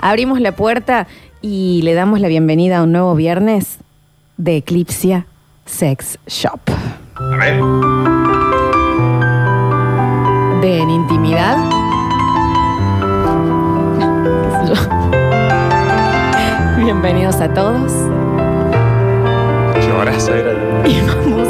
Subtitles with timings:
[0.00, 1.06] Abrimos la puerta
[1.42, 3.78] y le damos la bienvenida a un nuevo viernes
[4.36, 5.26] de Eclipsia
[5.66, 6.60] Sex Shop.
[7.16, 7.60] A ver.
[10.60, 11.56] De en intimidad.
[16.78, 17.92] Bienvenidos a todos.
[19.86, 20.30] Lloras.
[20.86, 21.48] Y vamos.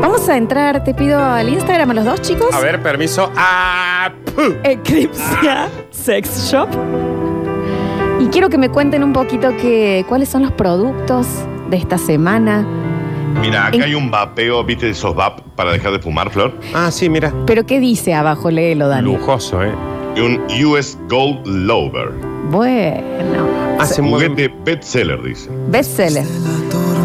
[0.00, 2.52] Vamos a entrar, te pido al Instagram a los dos chicos.
[2.52, 3.30] A ver, permiso.
[3.36, 4.10] ¡Ah!
[4.64, 6.68] Eclipsia Sex Shop.
[8.20, 11.26] Y quiero que me cuenten un poquito que, cuáles son los productos
[11.70, 12.66] de esta semana.
[13.40, 16.52] Mira, acá En- hay un vapeo, ¿viste esos vap para dejar de fumar, Flor?
[16.74, 17.32] Ah, sí, mira.
[17.46, 18.50] Pero ¿qué dice abajo?
[18.50, 19.02] Léelo, Dani.
[19.04, 19.72] Lujoso, ¿eh?
[20.16, 22.10] Y un US Gold Lover.
[22.50, 23.46] Bueno.
[23.78, 24.28] Ah, se mueve.
[24.28, 25.48] Juguete bestseller, dice.
[25.68, 26.24] Bestseller.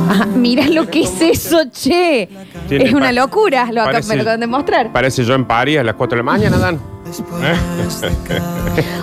[0.10, 2.28] Ajá, mira lo que es eso, che.
[2.68, 3.66] Tiene es una pa- locura.
[3.72, 4.92] Lo acá- parece- me lo acaban de mostrar.
[4.92, 6.80] Parece yo en París a las 4 de la mañana, Dan.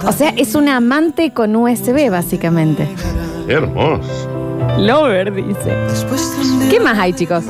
[0.07, 2.87] O sea, es un amante con USB, básicamente.
[3.49, 4.29] Hermoso.
[4.79, 5.75] Lover, dice.
[6.71, 7.45] ¿Qué más hay, chicos?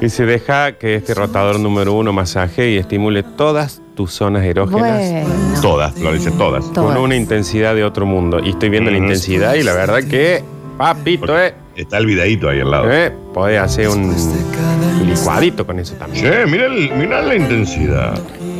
[0.00, 4.80] Y se deja que este rotador número uno masaje y estimule todas tus zonas erógenas
[4.98, 5.28] Bueno.
[5.62, 6.70] Todas, Flor dice todas.
[6.72, 8.40] To- con una intensidad de otro mundo.
[8.44, 9.02] Y estoy viendo la Mm.
[9.04, 10.42] intensidad y la verdad que,
[10.76, 11.54] papito, ¿eh?
[11.76, 12.90] Está el videíto ahí al lado.
[12.92, 13.12] ¿eh?
[13.32, 14.14] Podés hacer un
[15.06, 16.24] licuadito con eso también.
[16.24, 18.14] Che, mira, el- mira la intensidad.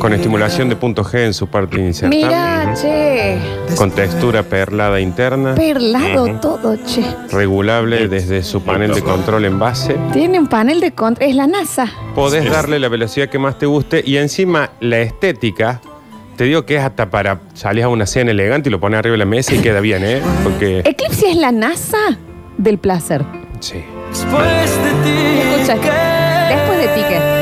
[0.05, 2.27] Con estimulación de punto G en su parte insertable.
[2.27, 3.39] Mira, che.
[3.75, 5.55] Con textura perlada interna.
[5.55, 7.03] Perlado todo, che.
[7.31, 9.97] regulable desde su panel de control en base.
[10.13, 11.27] Tiene un panel de control.
[11.27, 11.87] Es la NASA.
[12.13, 12.49] Podés Sí.
[12.51, 15.81] darle la velocidad que más te guste y encima la estética.
[16.35, 19.13] Te digo que es hasta para salir a una cena elegante y lo pones arriba
[19.13, 20.21] de la mesa y queda bien, ¿eh?
[20.43, 20.81] Porque.
[20.85, 21.97] Eclipse es la NASA
[22.59, 23.25] del placer.
[23.59, 23.83] Sí.
[24.11, 25.39] Después de ti.
[25.63, 25.73] Escucha.
[26.47, 27.34] Después de ti, ¿qué?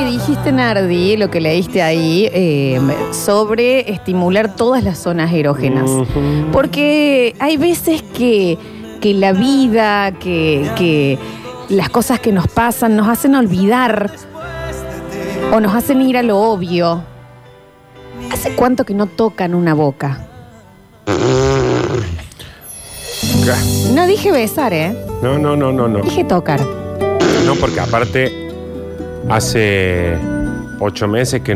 [0.00, 2.80] Que dijiste, Nardi, lo que leíste ahí, eh,
[3.12, 5.90] sobre estimular todas las zonas erógenas.
[5.90, 6.50] Ujú.
[6.52, 8.56] Porque hay veces que,
[9.00, 11.18] que la vida, que, que
[11.68, 14.10] las cosas que nos pasan nos hacen olvidar
[15.52, 17.02] o nos hacen ir a lo obvio.
[18.32, 20.26] ¿Hace cuánto que no tocan una boca?
[23.92, 24.96] No dije besar, ¿eh?
[25.22, 26.02] No, no, no, no, no.
[26.02, 26.60] Dije tocar.
[27.44, 28.49] No, porque aparte
[29.28, 30.16] hace
[30.78, 31.54] ocho meses que,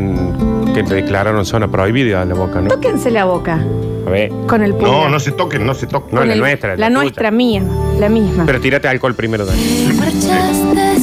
[0.73, 2.67] que te declararon zona prohibida de la boca, ¿no?
[2.69, 3.59] Tóquense la boca
[4.05, 4.29] A ver.
[4.47, 4.91] con el pulgar.
[4.91, 6.13] No, no se toquen, no se toquen.
[6.13, 6.99] No, Con la el- nuestra, La, la tuya.
[7.01, 7.63] nuestra, mía,
[7.99, 8.45] la misma.
[8.45, 9.61] Pero tírate alcohol primero, Dani.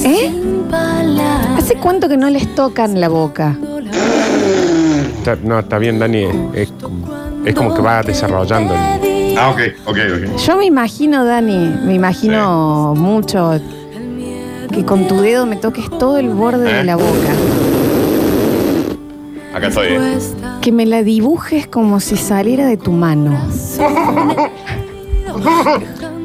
[0.05, 0.33] ¿Eh?
[1.56, 3.56] ¿Hace cuánto que no les tocan la boca?
[5.19, 6.25] Está- no, está bien, Dani.
[6.55, 6.73] Es,
[7.44, 8.75] es como que va desarrollando.
[8.75, 10.37] el- Ah, ok, ok, ok.
[10.39, 13.59] Yo me imagino, Dani, me imagino mucho
[14.72, 16.84] que con tu dedo me toques todo el borde de ¿Eh?
[16.84, 17.33] la boca.
[19.55, 19.88] Acá estoy.
[19.91, 20.19] eh.
[20.60, 23.38] Que me la dibujes como si saliera de tu mano.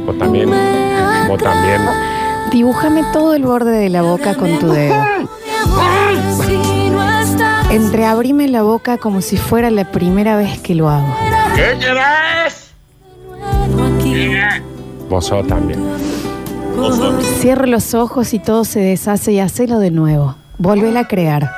[0.05, 0.49] Vos también.
[1.27, 1.81] Vos también.
[2.51, 4.95] Dibújame todo el borde de la boca con tu dedo.
[7.69, 11.13] Entreabrime la boca como si fuera la primera vez que lo hago.
[11.55, 12.71] ¿Qué querés?
[15.09, 15.83] Vos sos también.
[17.39, 20.35] Cierro los ojos y todo se deshace y hacelo de nuevo.
[20.57, 21.51] Volvela a crear.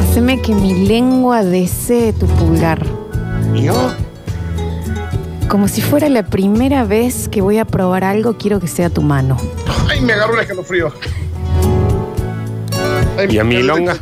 [0.00, 2.84] Haceme que mi lengua desee tu pulgar.
[3.54, 3.92] ¿Yo?
[5.48, 9.02] Como si fuera la primera vez que voy a probar algo, quiero que sea tu
[9.02, 9.36] mano.
[9.88, 10.92] Ay, me agarró el escalofrío.
[13.18, 13.96] Ay, ¿Y a mi longa?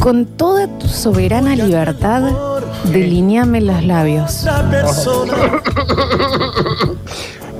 [0.00, 2.30] Con toda tu soberana libertad,
[2.92, 4.42] delineame los labios.
[4.44, 5.34] La persona.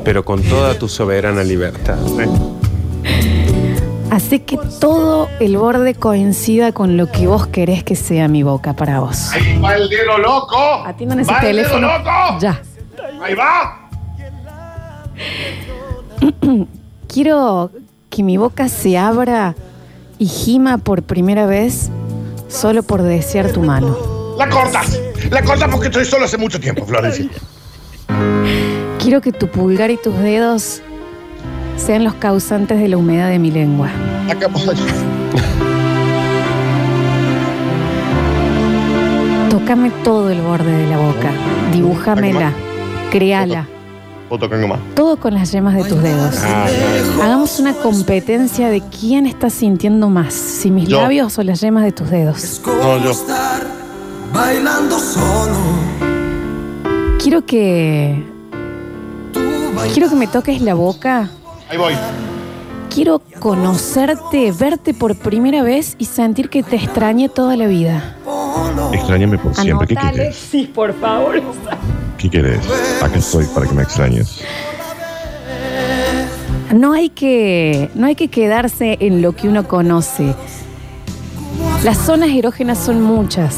[0.05, 1.99] Pero con toda tu soberana libertad.
[4.11, 8.75] Hace que todo el borde coincida con lo que vos querés que sea mi boca
[8.75, 9.33] para vos.
[9.33, 10.57] ¡Ahí va el dedo loco!
[10.87, 11.89] Atiendan ese ¡Va el dedo teléfono.
[11.99, 12.39] loco!
[12.41, 12.63] Ya.
[13.23, 13.89] ¡Ahí va!
[17.09, 17.71] Quiero
[18.09, 19.55] que mi boca se abra
[20.19, 21.91] y gima por primera vez
[22.49, 23.97] solo por desear tu mano.
[24.39, 25.01] ¡La cortas!
[25.31, 27.29] ¡La cortas porque estoy solo hace mucho tiempo, Florencia!
[29.01, 30.83] Quiero que tu pulgar y tus dedos
[31.77, 33.89] sean los causantes de la humedad de mi lengua.
[34.31, 34.49] Acá
[39.51, 41.31] Tócame todo el borde de la boca.
[41.73, 42.53] Dibújamela.
[43.11, 43.67] Créala.
[44.29, 44.81] ¿Puedo tocar algo más?
[44.95, 46.35] Todo con las yemas de tus dedos.
[46.43, 46.67] Ah,
[47.23, 51.01] Hagamos una competencia de quién está sintiendo más, si mis Yo.
[51.01, 52.61] labios o las yemas de tus dedos.
[52.67, 53.13] No, yo.
[54.37, 55.57] Bailando solo.
[57.19, 58.23] Quiero que
[59.93, 61.31] quiero que me toques la boca
[61.69, 61.95] Ahí voy.
[62.95, 68.17] Quiero conocerte, verte por primera vez y sentir que te extrañé toda la vida.
[68.93, 69.89] Extrañame por siempre.
[69.89, 70.37] ¿Qué Anota, quieres?
[70.37, 71.43] Alexis, por favor.
[72.17, 72.61] ¿Qué quieres?
[73.03, 74.41] Acá estoy para que me extrañes.
[76.73, 80.35] No hay que, no hay que quedarse en lo que uno conoce.
[81.85, 83.57] Las zonas erógenas son muchas.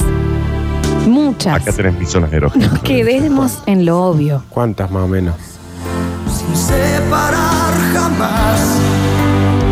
[1.09, 1.63] Muchas.
[1.63, 2.71] Acá tenés mis zonas erógenas.
[2.73, 4.43] Nos quedemos en lo obvio.
[4.51, 5.35] ¿Cuántas más o menos?
[6.31, 8.61] sin separar jamás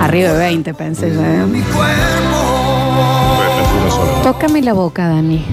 [0.00, 1.20] Arriba de 20, pensé yo.
[1.20, 1.46] ¿eh?
[1.46, 1.92] mi cuerpo.
[4.22, 5.44] Tócame la boca, Dani.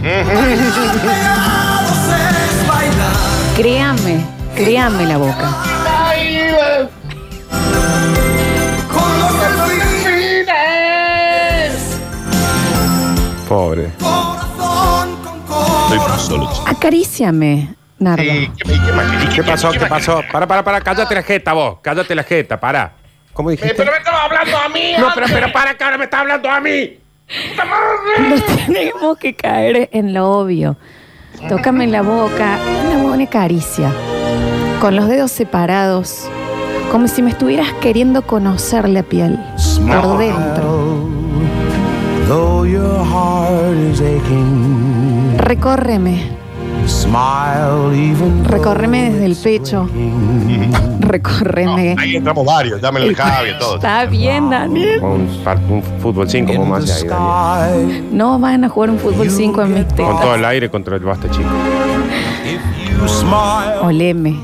[3.55, 4.25] Créame,
[4.55, 5.63] créame la boca.
[13.47, 13.91] Pobre.
[15.95, 16.49] Estoy solo.
[16.67, 18.23] Acaríciame, Nardo.
[18.23, 19.23] ¿Y qué, y qué más?
[19.23, 19.71] ¿Y ¿Qué pasó?
[19.71, 20.21] ¿Qué pasó?
[20.31, 20.81] Para, para, para.
[20.81, 21.77] Cállate la jeta vos.
[21.81, 22.59] Cállate la jeta.
[22.59, 22.93] Para.
[23.33, 23.75] ¿Cómo Eh, dijiste?
[23.75, 24.91] pero me estaba hablando a mí.
[24.99, 26.97] No, pero, pero para que ahora me está hablando a mí.
[28.29, 30.77] Nos tenemos que caer en lo obvio.
[31.49, 33.91] Tócame la boca, una buena caricia.
[34.79, 36.27] Con los dedos separados.
[36.91, 39.39] Como si me estuvieras queriendo conocer la piel.
[39.87, 41.09] Por dentro.
[42.27, 44.82] Though your heart is aching,
[45.53, 46.19] Recórreme.
[46.87, 48.43] smile even.
[48.43, 49.87] Recórreme desde el pecho.
[50.99, 51.95] Recórreme.
[51.99, 52.81] Ahí entramos varios.
[52.81, 53.75] Dame el Javi y todo.
[53.75, 54.99] Está bien, Daniel.
[55.03, 55.29] Un,
[55.69, 58.05] un fútbol 5, como más ahí, Daniel.
[58.11, 60.21] No van a jugar un fútbol 5 en mis Con tetas.
[60.21, 61.49] todo el aire contra el basta chico.
[63.83, 64.35] Oleme.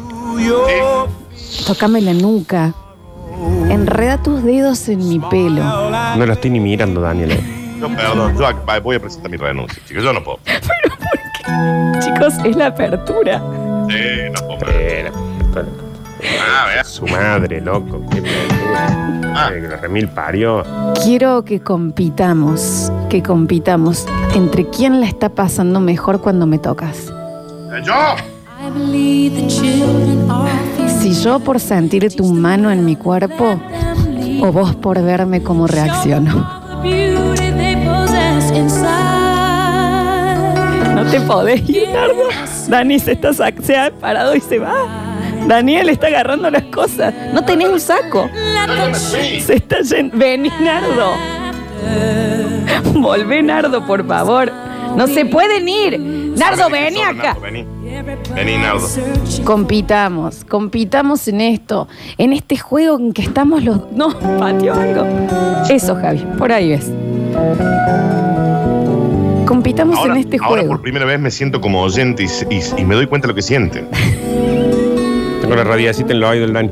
[1.66, 2.76] Tócame la nuca.
[3.68, 5.64] Enreda tus dedos en mi pelo.
[6.18, 7.59] No lo estoy ni mirando, Daniel.
[7.80, 10.04] Yo, perdón, yo ac- voy a presentar mi renuncia, chicos.
[10.04, 10.40] Yo no puedo.
[12.00, 13.42] Chicos, es la apertura.
[13.90, 13.96] Sí,
[14.34, 14.72] no puedo.
[14.72, 15.10] Espera,
[15.42, 15.68] espera.
[16.42, 16.84] Ah, vea.
[16.84, 18.02] Su madre, loco.
[18.12, 19.34] Qué pelotudo.
[19.36, 19.50] Ah.
[19.54, 20.64] Eh, que la remil parió.
[21.04, 24.06] Quiero que compitamos, que compitamos
[24.36, 27.08] entre quién la está pasando mejor cuando me tocas.
[27.08, 27.94] Eh, Yo.
[28.62, 30.50] I believe the children are
[31.00, 33.60] Si yo por sentir tu mano en mi cuerpo
[34.42, 36.60] o vos por verme cómo reacciono.
[41.12, 42.24] Te podés ir, Nardo.
[42.68, 44.74] Dani se, está sac- se ha parado y se va.
[45.48, 47.14] Daniel está agarrando las cosas.
[47.34, 48.30] No tenés un saco.
[49.00, 50.18] Se está yendo.
[50.18, 51.14] Vení, Nardo.
[52.94, 54.52] Volvé, Nardo, por favor.
[54.96, 56.00] No se pueden ir.
[56.00, 57.38] Nardo, vení acá.
[57.42, 57.66] Vení.
[58.36, 58.88] Vení, Nardo.
[59.44, 63.92] Compitamos, compitamos en esto, en este juego en que estamos los.
[63.92, 64.10] No,
[64.40, 65.06] patio algo.
[65.70, 66.92] Eso, Javi, por ahí ves.
[69.50, 70.68] Compitamos Ahora, en este ahora juego.
[70.76, 73.36] por primera vez me siento como oyente y, y- y me doy cuenta de lo
[73.36, 73.88] que sienten.
[75.42, 76.70] Tengo la radiacita en los oídos del Dani.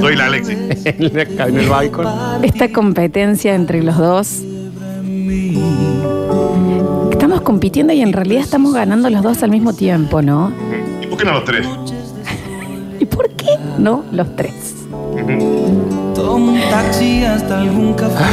[0.00, 0.58] Soy la Alexis.
[0.84, 2.06] en el balcón.
[2.42, 4.42] Esta competencia entre los dos.
[7.10, 10.52] Estamos compitiendo y en realidad estamos ganando los dos al mismo tiempo, ¿no?
[11.00, 11.66] ¿Y por qué no los tres?
[13.00, 13.46] ¿Y por qué
[13.78, 14.74] no los tres?
[16.14, 18.24] Toma un taxi hasta algún café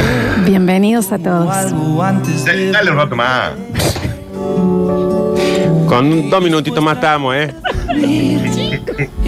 [0.44, 1.48] Bienvenidos a todos.
[1.50, 3.52] algo antes Dale, de dale un rato más.
[5.86, 7.52] Con dos minutitos más estamos, ¿eh?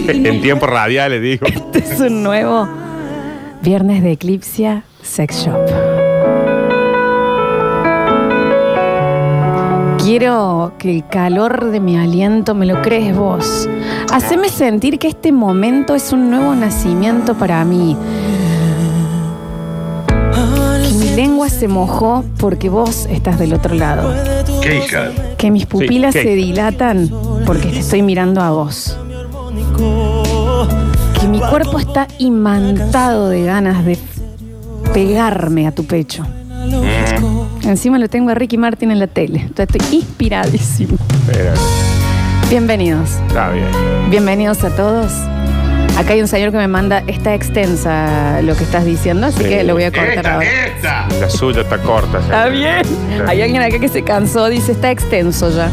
[0.06, 1.46] en tiempo radial, le digo.
[1.46, 2.68] Este es un nuevo
[3.62, 5.58] Viernes de Eclipsia Sex Shop.
[9.98, 13.68] Quiero que el calor de mi aliento me lo crees vos.
[14.12, 17.96] Haceme sentir que este momento es un nuevo nacimiento para mí.
[21.22, 24.12] Lengua se mojó porque vos estás del otro lado.
[24.60, 25.12] ¿Qué hija?
[25.38, 26.24] Que mis pupilas ¿qué?
[26.24, 27.08] se dilatan
[27.46, 28.98] porque te estoy mirando a vos.
[31.20, 33.96] Que mi cuerpo está imantado de ganas de
[34.92, 36.26] pegarme a tu pecho.
[37.62, 39.42] Encima lo tengo a Ricky Martin en la tele.
[39.42, 40.96] Entonces estoy inspiradísimo.
[41.28, 41.52] Pero,
[42.50, 43.10] Bienvenidos.
[43.28, 43.68] está bien.
[44.10, 45.12] Bienvenidos a todos.
[46.02, 49.48] Acá hay un señor que me manda, está extensa lo que estás diciendo, así Sí.
[49.48, 50.46] que lo voy a cortar Esta, ahora.
[50.66, 51.06] esta.
[51.20, 52.18] La suya está corta.
[52.18, 52.82] Está bien.
[53.28, 55.68] Hay alguien acá que se cansó, dice, está extenso ya.
[55.68, 55.72] Sí,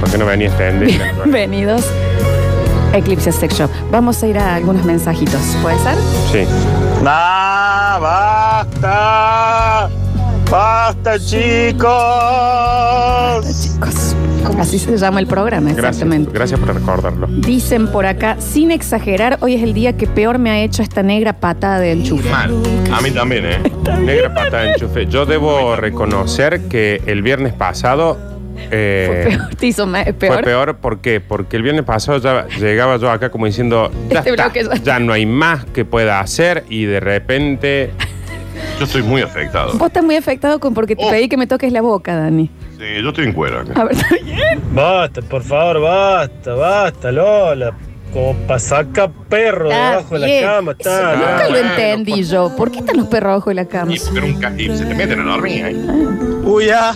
[0.00, 0.88] ¿Por qué no venía a extender?
[1.22, 1.84] Bienvenidos.
[2.92, 3.70] Eclipse Sex Shop.
[3.92, 5.40] Vamos a ir a algunos mensajitos.
[5.62, 5.94] ¿Puede ser?
[6.32, 6.44] Sí.
[7.06, 7.98] ¡Ah,
[8.72, 9.88] basta!
[10.50, 11.86] ¡Basta, chicos!
[14.62, 16.30] Así se llama el programa, exactamente.
[16.32, 17.26] Gracias por recordarlo.
[17.28, 21.02] Dicen por acá, sin exagerar, hoy es el día que peor me ha hecho esta
[21.02, 22.28] negra patada de enchufe.
[22.30, 22.52] Mal.
[22.92, 23.58] A mí también, ¿eh?
[24.00, 25.06] Negra pata de enchufe.
[25.06, 28.18] Yo debo reconocer que el viernes pasado
[28.72, 30.44] eh, Fue peor, te hizo más, Fue peor.
[30.44, 31.20] peor, ¿por qué?
[31.20, 34.98] Porque el viernes pasado ya llegaba yo acá como diciendo, ya Este está, ya- ya
[34.98, 37.90] no hay más que pueda hacer y de repente
[38.80, 39.72] Yo estoy muy afectado.
[39.78, 41.10] Vos estás muy afectado con porque te Oh.
[41.10, 42.50] pedí que me toques la boca, Dani.
[42.78, 43.80] Sí, yo estoy en cuero acá.
[43.80, 44.60] A ver, ¿está bien?
[44.72, 47.72] Basta, por favor, basta, basta, Lola.
[48.12, 50.44] Como para sacar perro Está debajo de bien.
[50.46, 51.12] la cama, Eso está.
[51.16, 52.56] nunca Ah, lo bueno, entendí yo.
[52.56, 53.92] ¿Por qué están los perros abajo de la cama?
[53.94, 55.74] Y, pero un ca- y se te meten a dormir ahí.
[56.44, 56.94] Uya,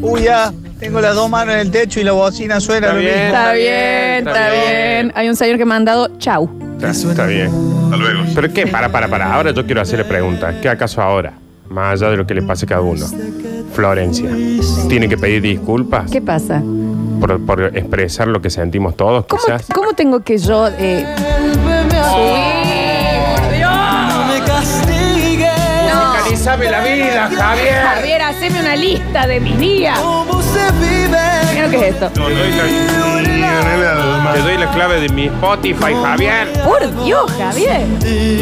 [0.00, 0.52] uya.
[0.80, 2.88] Tengo las dos manos en el techo y la bocina suena.
[2.88, 3.12] Está lo bien.
[3.14, 3.26] mismo.
[3.26, 4.72] Está Está bien, bien, está está bien.
[5.06, 5.12] bien.
[5.14, 6.50] Hay un señor que me ha mandado chau.
[6.76, 7.50] está, está bien.
[7.84, 8.22] Hasta luego.
[8.34, 8.66] ¿Pero qué?
[8.66, 9.32] Para, para, para.
[9.32, 10.60] Ahora yo quiero hacerle pregunta.
[10.60, 11.32] ¿Qué acaso ahora?
[11.68, 13.06] Más allá de lo que le pase a cada uno.
[13.74, 14.30] Florencia,
[14.88, 16.62] ¿tiene que pedir disculpas ¿Qué pasa?
[17.20, 19.66] por, por expresar lo que sentimos todos, ¿Cómo, quizás?
[19.74, 20.68] cómo tengo que yo...
[20.78, 21.04] eh,
[23.60, 25.50] No me castigues.
[25.92, 26.36] No.
[26.36, 27.82] sabe la vida, Javier!
[27.82, 29.98] Javier, haceme una lista de mis días.
[29.98, 31.23] ¿Cómo se vive?
[31.70, 32.10] Que es esto.
[32.10, 32.30] Te doy
[33.40, 36.48] la, te doy la clave de mi Spotify, Javier.
[36.64, 37.80] Por Dios, Javier.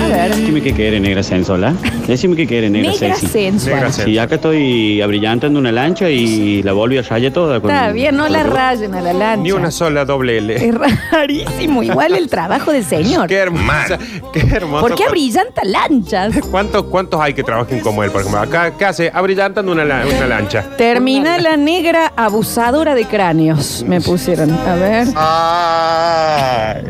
[0.02, 0.34] A ver.
[0.34, 1.74] Decime qué quieres, negra sensual,
[2.06, 3.26] Decime qué quieres, negra, Negra sexy.
[3.28, 3.74] sensual.
[3.76, 7.60] Negra Sí, acá estoy abrillantando una lancha y la volví a rayar toda.
[7.60, 9.42] con- Está bien, no la rayen a la lancha.
[9.42, 10.54] Ni una sola doble L.
[10.56, 10.74] Es
[11.10, 13.28] rarísimo, igual el trabajo del señor.
[13.28, 13.98] Qué hermosa,
[14.32, 14.86] qué hermoso.
[14.86, 16.34] ¿Por qué abrillanta lanchas?
[16.50, 18.10] ¿Cuántos, ¿Cuántos hay que trabajen como él?
[18.10, 19.10] Por ejemplo, acá, ¿qué hace?
[19.14, 20.64] Abrillantando una, la- una lancha.
[20.76, 24.50] Termina la negra abusadora de cráneos, me pusieron.
[24.50, 26.82] A ver, Ay,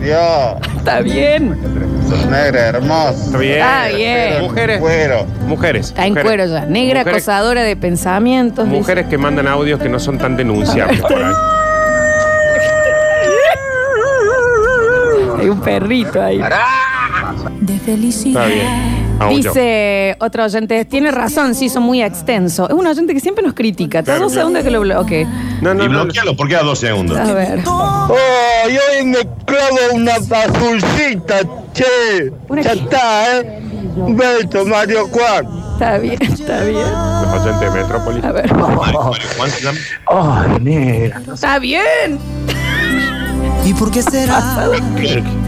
[0.00, 1.58] Dios, está bien.
[2.08, 3.24] sos negra hermosa.
[3.24, 3.58] Está bien.
[3.58, 4.42] Está bien.
[4.42, 4.80] Mujeres.
[4.80, 5.26] Cuero.
[5.48, 5.86] Mujeres.
[5.88, 6.30] Está en mujeres.
[6.30, 6.64] cuero ya.
[6.66, 8.64] Negra Mujeres- acosadora de pensamientos.
[8.66, 8.76] dice.
[8.78, 11.32] Mujeres que mandan audios que no son tan denunciables por ahí.
[15.40, 16.40] Hay un perrito ahí.
[17.60, 18.48] de felicidad.
[18.48, 18.93] Está bien.
[19.28, 22.68] Dice otro oyente, tiene razón, sí, son muy extenso.
[22.68, 24.02] Es un oyente que siempre nos critica.
[24.02, 24.48] Todos Claro, dos claro.
[24.48, 25.26] segundos que lo bloquee.
[25.62, 26.02] No, no, Y no.
[26.04, 27.18] bloquealo porque a dos segundos.
[27.18, 27.60] A ver.
[27.66, 28.08] Oh,
[28.68, 31.40] y hoy me clavo una azulcita,
[31.72, 32.32] che.
[32.48, 32.78] ¿Una ya qué?
[32.80, 33.60] está, ¿eh?
[33.96, 35.46] Un beso, Mario Juan.
[35.74, 36.74] Está bien, está bien.
[37.22, 38.24] Los oyentes de Metrópolis.
[38.24, 38.52] A ver.
[38.54, 39.78] Mario, Mario Juan se llama.
[40.06, 41.22] Ay, negra.
[41.32, 42.18] Está bien.
[43.64, 44.38] ¿Y por qué será?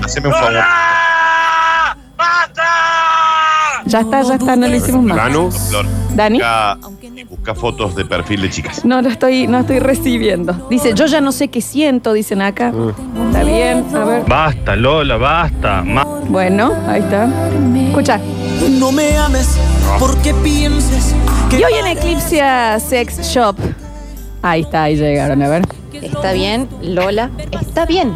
[0.04, 0.54] Haceme un favor.
[3.86, 5.16] Ya está, ya está, no lo hicimos más.
[5.16, 5.50] Danu.
[5.50, 5.86] Flor.
[6.14, 6.38] Dani.
[6.38, 6.78] Busca,
[7.30, 8.84] busca fotos de perfil de chicas.
[8.84, 10.66] No lo estoy, no estoy recibiendo.
[10.70, 12.72] Dice, yo ya no sé qué siento, dicen acá.
[13.26, 14.24] Está bien, a ver.
[14.26, 15.82] Basta, Lola, basta.
[15.82, 17.28] Ma- Bueno, ahí está.
[17.88, 18.20] Escucha.
[18.70, 19.56] No me ames
[20.00, 21.14] porque pienses
[21.50, 22.40] que Y hoy en Eclipse
[22.80, 23.56] Sex Shop.
[24.42, 25.62] Ahí está, ahí llegaron, a ver.
[25.92, 28.12] Está bien, Lola, está bien.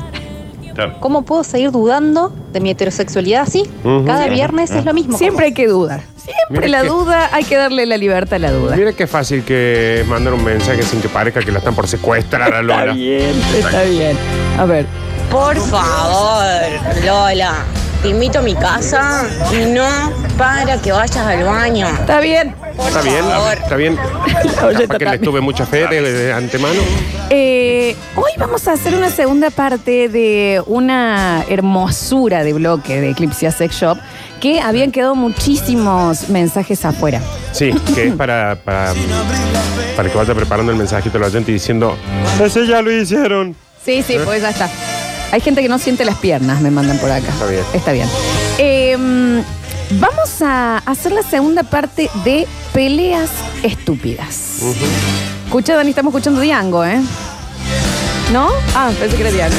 [0.87, 1.01] Claro.
[1.01, 3.69] ¿Cómo puedo seguir dudando de mi heterosexualidad así?
[3.85, 4.05] Ujú.
[4.07, 5.19] Cada viernes es lo mismo.
[5.19, 6.01] Siempre hay que dudar.
[6.17, 8.77] Siempre Mira la que- duda, hay que darle la libertad a la duda.
[8.77, 12.43] Mira qué fácil que mandar un mensaje sin que parezca que la están por secuestrar
[12.43, 12.93] a Está Lola.
[12.93, 14.17] bien, está bien.
[14.59, 14.87] A ver.
[15.31, 16.45] Por favor,
[17.05, 17.65] Lola,
[18.02, 19.87] te invito a mi casa y no
[20.38, 21.87] para que vayas al baño.
[21.88, 22.54] Está bien.
[22.78, 23.25] Está bien,
[23.62, 23.97] está bien.
[24.57, 26.80] Capaz que le tuve mucha fe de, de antemano.
[27.28, 33.50] Eh, hoy vamos a hacer una segunda parte de una hermosura de bloque de Eclipse
[33.50, 33.99] Sex Shop
[34.40, 37.21] que habían quedado muchísimos mensajes afuera.
[37.52, 38.95] Sí, que es para, para,
[39.95, 41.97] para que vaya preparando el mensajito a la gente y diciendo,
[42.42, 43.54] ese ya lo hicieron.
[43.85, 44.71] Sí, sí, pues ya está.
[45.33, 47.29] Hay gente que no siente las piernas, me mandan por acá.
[47.29, 47.63] Está bien.
[47.73, 48.09] Está bien.
[48.59, 49.43] Eh,
[49.93, 53.31] vamos a hacer la segunda parte de peleas
[53.63, 54.59] estúpidas.
[55.47, 57.01] Escucha, Dani, estamos escuchando Diango, ¿eh?
[58.33, 58.49] ¿No?
[58.75, 59.57] Ah, pensé que era Diango.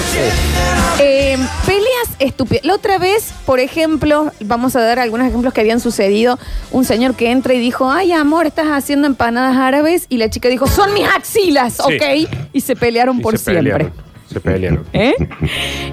[1.00, 2.64] Eh, peleas estúpidas.
[2.66, 6.38] La otra vez, por ejemplo, vamos a dar algunos ejemplos que habían sucedido.
[6.72, 10.06] Un señor que entra y dijo, ay, amor, estás haciendo empanadas árabes.
[10.10, 11.96] Y la chica dijo, son mis axilas, Sí.
[11.96, 12.30] ¿ok?
[12.54, 13.72] Y se pelearon Y por se siempre.
[13.74, 14.11] pelearon.
[14.32, 14.86] Se pelearon.
[14.94, 15.14] ¿Eh?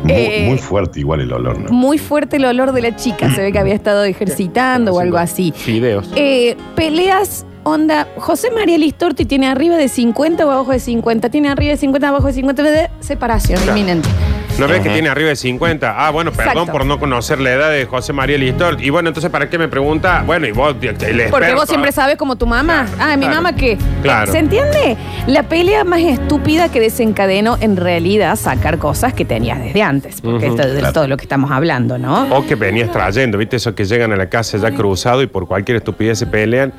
[0.05, 1.71] Muy, Eh, muy fuerte igual el olor, ¿no?
[1.71, 3.31] Muy fuerte el olor de la chica.
[3.35, 5.53] Se ve que había estado ejercitando o algo así.
[5.57, 6.09] Fideos.
[6.17, 8.07] Eh, peleas, onda.
[8.17, 11.31] José María Listorti tiene arriba de 50 o abajo de 50.
[11.31, 13.77] Tiene arriba de 50 abajo de 50 de separación Claro.
[13.77, 14.09] inminente.
[14.59, 15.95] ¿No ves que tiene arriba de 50?
[15.97, 16.73] Ah, bueno, perdón Exacto.
[16.73, 18.83] por no conocer la edad de José María Listor.
[18.83, 20.25] Y bueno, entonces, ¿para qué me pregunta?
[20.27, 21.31] Bueno, y vos, el experto.
[21.31, 22.87] Porque vos siempre sabes como tu mamá.
[22.87, 23.43] Claro, ah, mi claro.
[23.43, 23.79] mamá qué.
[24.03, 24.33] Claro.
[24.33, 24.97] ¿Se entiende?
[25.27, 30.21] La pelea más estúpida que desencadenó en realidad sacar cosas que tenías desde antes.
[30.21, 32.29] Porque esto es todo lo que estamos hablando, ¿no?
[32.37, 33.57] O que venías trayendo, ¿viste?
[33.57, 36.73] Esos que llegan a la casa ya cruzado y por cualquier estupidez se pelean.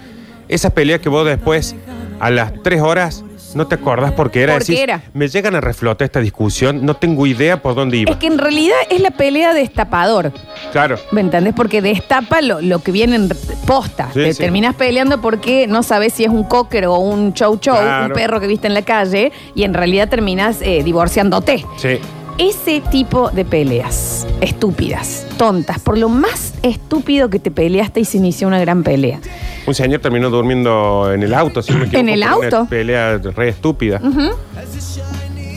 [0.49, 1.75] Esas peleas que vos después
[2.19, 3.23] a las tres horas
[3.55, 4.53] no te acordás por qué era.
[4.53, 5.01] ¿Por qué Decís, era?
[5.13, 8.11] Me llegan a reflotar esta discusión, no tengo idea por dónde iba.
[8.11, 10.31] Es que en realidad es la pelea destapador.
[10.71, 10.97] Claro.
[11.11, 11.55] ¿Me entendés?
[11.55, 13.29] Porque destapa lo, lo que viene en
[13.65, 14.09] posta.
[14.13, 14.39] Sí, Te sí.
[14.43, 18.05] terminas peleando porque no sabes si es un cocker o un chow chow, Claro.
[18.07, 21.65] un perro que viste en la calle, y en realidad terminas eh, divorciándote.
[21.77, 21.97] Sí.
[22.39, 28.17] Ese tipo de peleas estúpidas, tontas, por lo más estúpido que te peleaste y se
[28.17, 29.19] inició una gran pelea.
[29.67, 32.67] Un señor terminó durmiendo en el auto, si no me equivoco, ¿En el una auto?
[32.69, 33.99] pelea re estúpida.
[34.01, 34.29] Ujú.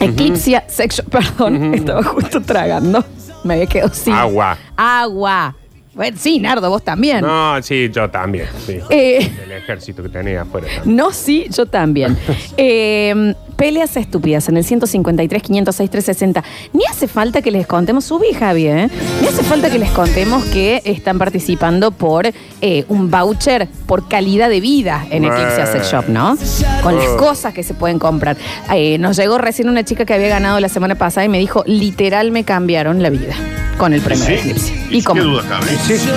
[0.00, 1.06] Eclipsia sexual.
[1.10, 3.04] Perdón, estaba justo tragando.
[3.44, 4.12] Me había quedado sin.
[4.14, 4.58] Agua.
[4.76, 5.54] Agua.
[5.94, 7.20] Bueno, sí, Nardo, vos también.
[7.20, 8.46] No, sí, yo también.
[8.66, 9.30] Sí, Eh.
[9.44, 10.66] El ejército que tenía afuera.
[10.74, 10.96] también.
[10.96, 12.16] No, sí, yo también.
[12.56, 16.42] Eh, peleas estúpidas en el 153, 506, 360.
[16.72, 18.88] Ni hace falta que les contemos, subí Javi, ¿eh?
[19.20, 22.26] Ni hace falta que les contemos que están participando por
[22.60, 26.36] eh, un voucher por calidad de vida en Eclipse Sex Shop, ¿no?
[26.82, 27.16] Con las Oh.
[27.18, 28.36] cosas que se pueden comprar.
[28.74, 31.62] Eh, nos llegó recién una chica que había ganado la semana pasada y me dijo,
[31.64, 33.36] literal me cambiaron la vida
[33.78, 34.72] con el premio de Eclipse.
[34.90, 35.66] Y como ¿Qué duda cabe?
[35.86, 36.08] Sí, sí.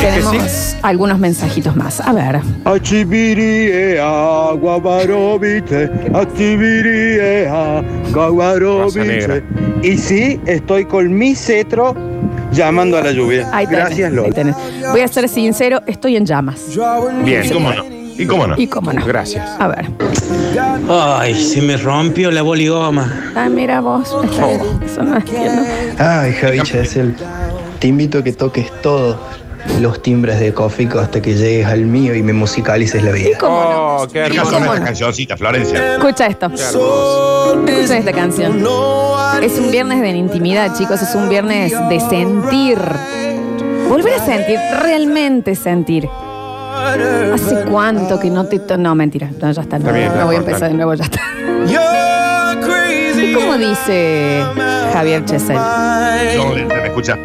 [0.00, 2.00] tenemos algunos mensajitos más.
[2.00, 2.40] A ver.
[9.82, 11.94] Y sí, estoy con mi cetro
[12.52, 13.48] llamando a la lluvia.
[13.52, 14.34] Ahí tenés, Gracias, ahí Lola.
[14.34, 14.56] tenés.
[14.90, 16.62] Voy a ser sincero, estoy en llamas.
[17.24, 17.44] Bien.
[17.44, 17.84] ¿Y cómo no?
[18.18, 18.54] ¿Y cómo no?
[18.58, 19.04] ¿Y cómo no?
[19.04, 19.48] Gracias.
[19.58, 19.86] A ver.
[20.88, 23.32] Ay, se me rompió la boligoma.
[23.34, 24.16] Ah, mira vos.
[24.24, 24.60] Está bien.
[24.84, 25.62] Eso no entiendo.
[25.98, 27.14] Ay, Javi Chesel,
[27.78, 29.16] te invito a que toques todos
[29.80, 33.36] los timbres de Cofico hasta que llegues al mío y me musicalices la vida.
[33.38, 33.96] ¿Cómo no?
[33.96, 34.84] Oh, qué ¿Cómo esta no?
[34.84, 35.94] cancioncita, Florencia.
[35.96, 36.46] Escucha esto.
[36.54, 38.66] Escucha esta canción.
[39.42, 41.02] Es un viernes de intimidad, chicos.
[41.02, 42.78] Es un viernes de sentir.
[43.88, 46.08] Volver a sentir, realmente sentir.
[47.34, 48.58] ¿Hace cuánto que no te...
[48.60, 49.30] to- No, mentira.
[49.40, 49.78] No, ya está.
[49.78, 51.20] No, Está bien, no voy a empezar de nuevo, ya está.
[53.18, 54.42] ¿Y cómo dice
[54.92, 55.56] Javier Chesel?
[55.56, 57.18] No, se me escucha.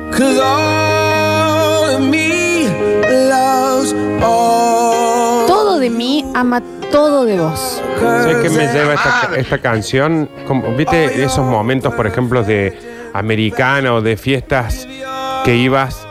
[5.48, 6.62] Todo de mí ama
[6.92, 7.82] todo de vos.
[8.00, 10.30] ¿Sabes qué me lleva esta, esta canción?
[10.48, 12.78] Como, ¿Viste esos momentos, por ejemplo, de
[13.14, 14.88] americana o de fiestas
[15.44, 16.08] que ibas,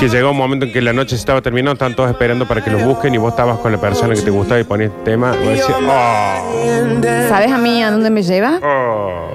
[0.00, 2.62] que llegó un momento en que la noche se estaba terminando, estaban todos esperando para
[2.62, 5.04] que los busquen y vos estabas con la persona que te gustaba y ponías el
[5.04, 5.34] tema?
[5.42, 8.60] Y decías, oh, ¿Sabes a mí a dónde me lleva?
[8.62, 9.30] oh,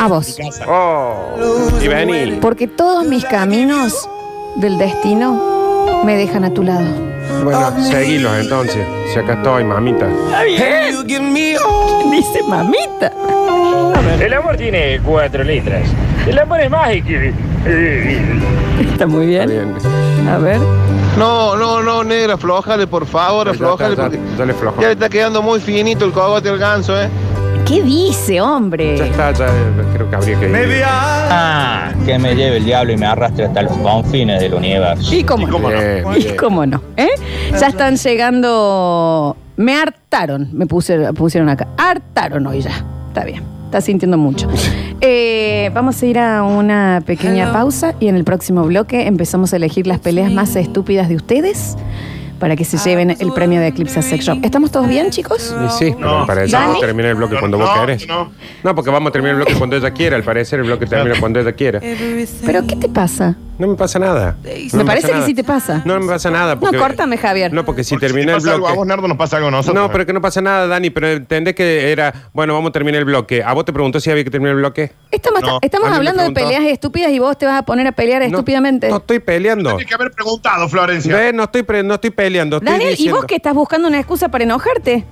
[0.00, 0.38] A vos.
[0.68, 1.36] oh.
[1.80, 2.38] Y vení.
[2.40, 4.08] Porque todos mis caminos
[4.56, 5.61] del destino
[6.04, 6.86] me dejan a tu lado.
[7.44, 8.84] Bueno, seguilos entonces.
[9.12, 10.06] Si acá estoy, mamita.
[12.10, 13.12] Dice mamita.
[14.20, 15.82] El amor tiene cuatro letras.
[16.26, 17.08] El amor es mágico.
[18.80, 19.74] Está muy Está bien.
[20.28, 20.58] A ver.
[21.18, 24.92] No, no, no, negra, aflójale, por favor, Ya está, ya- porque ya le ya le
[24.92, 27.08] está quedando muy finito el cogote al ganso, ¿eh?
[27.66, 28.96] ¿Qué dice, hombre?
[28.98, 29.46] Ya está, ya
[29.94, 30.82] creo que habría que ir.
[30.84, 35.14] Ah, que me lleve el diablo y me arrastre hasta los confines del universo.
[35.14, 35.58] ¿Y cómo, no?
[35.68, 36.82] Bien, ¿Y cómo no?
[36.96, 37.08] ¿Eh?
[37.58, 39.36] Ya están llegando.
[39.56, 41.68] Me hartaron, me pusieron acá.
[41.76, 42.84] Hartaron hoy ya.
[43.08, 43.42] Está bien.
[43.66, 44.48] Está sintiendo mucho.
[45.04, 49.56] Eh, vamos a ir a una pequeña pausa y en el próximo bloque empezamos a
[49.56, 51.76] elegir las peleas más estúpidas de ustedes
[52.42, 54.38] para que se lleven el premio de Eclipse Sex Shop.
[54.42, 55.54] ¿Estamos todos bien, chicos?
[55.64, 56.66] Y sí, pero al parecer ¿Dani?
[56.66, 58.08] vamos a terminar el bloque cuando vos no, querés.
[58.08, 58.32] no.
[58.64, 60.16] No, porque vamos a terminar el bloque cuando ella quiera.
[60.16, 61.78] Al parecer el bloque termina cuando ella quiera.
[62.44, 63.36] ¿Pero qué te pasa?
[63.58, 64.36] No me pasa nada.
[64.72, 65.26] No me parece que nada.
[65.26, 65.82] sí te pasa.
[65.84, 66.54] No me pasa nada.
[66.56, 67.52] No, córtame, Javier.
[67.52, 68.78] No, porque si Porque termina te el pasa algo a bloque.
[68.78, 69.74] vos, Nardo, nos pasa algo a nosotros.
[69.82, 73.00] No, pero que no pasa nada, Dani, pero entendés que era, bueno, vamos a terminar
[73.00, 73.42] el bloque.
[73.42, 74.92] ¿A vos te preguntó si había que terminar el bloque?
[75.10, 78.22] Estamos, No, a hablando de peleas estúpidas y vos te vas a poner a pelear
[78.22, 78.88] No, estúpidamente.
[78.88, 79.70] No estoy peleando.
[79.70, 81.14] Tienes que haber preguntado, Florencia.
[81.14, 82.56] Ve, no estoy, no estoy peleando.
[82.56, 85.04] Estoy Daniel, ¿y vos que estás buscando una excusa para enojarte?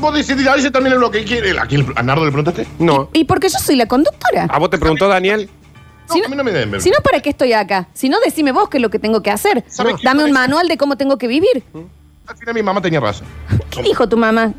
[0.00, 1.58] Vos decidís, ahí se termina lo que quiere.
[1.58, 2.66] ¿A, quién, ¿A Nardo le preguntaste?
[2.78, 3.08] No.
[3.12, 4.46] ¿Y porque yo soy la conductora?
[4.50, 5.48] ¿A vos te preguntó Daniel?
[6.08, 6.80] No, Si a mí no me den.
[6.80, 7.88] Si no, ¿para qué estoy acá?
[7.92, 9.64] Si no, decime vi qué es lo que tengo que hacer.
[9.68, 11.62] ¿Sabe qué, Dame un manual de cómo tengo que vivir.
[12.26, 13.26] Al final mi mamá tenía razón.
[13.70, 14.52] ¿Qué dijo tu mamá?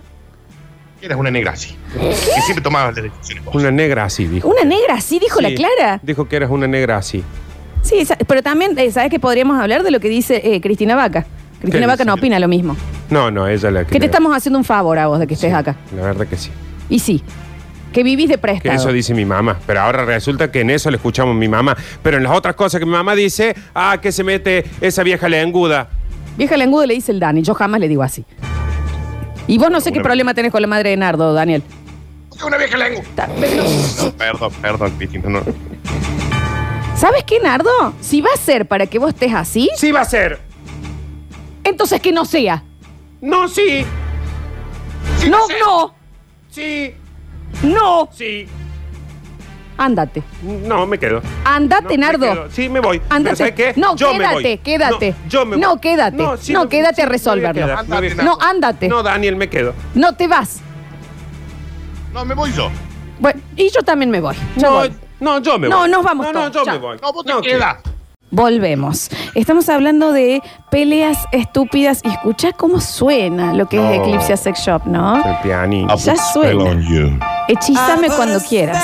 [1.02, 1.76] Eras una negra así.
[1.94, 3.56] Que siempre tomabas las decisiones vos.
[3.56, 4.48] Una negra así, dijo.
[4.50, 6.00] Una negra, así dijo la Sí, Clara.
[6.04, 7.24] Dijo que eras una negra así.
[7.82, 10.96] Sí, sa- pero también, eh, ¿sabes que podríamos hablar de lo que dice eh, Cristina
[10.96, 11.26] Vaca?
[11.62, 12.20] Cristina ¿Qué Vaca no dice?
[12.22, 12.76] opina lo mismo.
[13.10, 15.54] No, no, ella la Que te estamos haciendo un favor a vos de que estés
[15.54, 15.78] acá.
[15.96, 16.52] La verdad que sí.
[16.90, 17.24] Y sí,
[17.94, 18.76] que vivís de Que préstamo.
[18.76, 19.60] eso dice mi mamá.
[19.66, 21.76] Pero ahora resulta que en eso le escuchamos a mi mamá.
[22.04, 25.28] Pero en las otras cosas que mi mamá dice, ah, que se mete esa vieja
[25.30, 25.90] lenguda.
[26.38, 28.26] Vieja lenguda le dice el Dani, yo jamás le digo así.
[29.48, 31.64] Y vos no sé qué problema tenés con la madre de Nardo, Daniel.
[32.46, 32.78] Una vieja
[33.40, 33.64] pero-
[34.04, 35.28] No, perdón, perdón, Cristina.
[35.28, 35.42] No.
[36.96, 37.70] ¿Sabes qué, Nardo?
[38.02, 40.40] Si va a ser para que vos estés así, Sí va a ser.
[41.64, 42.64] entonces que no sea.
[43.22, 43.86] No, sí.
[45.20, 45.94] Sí, no, no,
[46.50, 46.94] Sí,
[47.64, 48.10] no.
[48.12, 48.48] sí.
[49.82, 50.22] Ándate.
[50.44, 51.22] No, me quedo.
[51.46, 52.20] Andate, No, me Nardo.
[52.34, 52.48] quedo.
[52.52, 52.98] Sí, me voy.
[53.10, 53.24] Ándate.
[53.24, 53.74] Pero ¿sabes qué?
[53.80, 54.58] No, Yo me quédate, voy.
[54.58, 55.12] quédate.
[55.24, 55.80] No, yo me No, voy.
[55.80, 56.18] quédate.
[56.42, 57.66] sí, No, me- quédate sí, a me voy resolverlo.
[57.66, 58.26] quedar, me voy a quedar.
[58.26, 58.88] No, ándate.
[58.90, 59.74] No, Daniel, me quedo.
[59.96, 60.60] No te vas.
[62.14, 62.70] No, me voy yo.
[63.20, 64.36] Bueno, y yo también me voy.
[64.58, 64.94] Yo No, voy.
[65.22, 65.90] no, yo me No, voy.
[65.92, 66.54] nos vamos No, no, todos.
[66.56, 66.74] yo Chao.
[66.74, 66.98] me voy.
[67.02, 67.78] No, vos te No, quedas.
[68.32, 69.10] Volvemos.
[69.34, 73.90] Estamos hablando de peleas estúpidas y escucha cómo suena lo que No.
[73.92, 75.16] es Eclipse Sex Shop, ¿no?
[75.26, 75.96] El pianito.
[75.96, 76.64] Ya Spell suena.
[76.66, 77.18] on you.
[77.50, 78.84] Hechízame cuando quieras.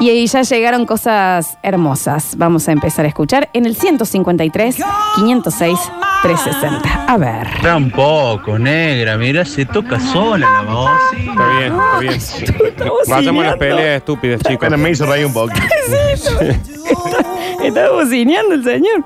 [0.00, 2.34] Y ahí ya llegaron cosas hermosas.
[2.36, 4.76] Vamos a empezar a escuchar en el 153
[5.14, 5.78] 506
[6.22, 7.04] 360.
[7.06, 7.46] A ver.
[7.62, 10.90] Tampoco, negra, mira, se toca sola la voz.
[11.16, 12.18] Está bien, está bien.
[13.08, 14.58] Vayamos a las peleas estúpidas, chicos.
[14.60, 15.52] Pero me hizo reír un poco.
[17.62, 19.04] Está bocineando el señor.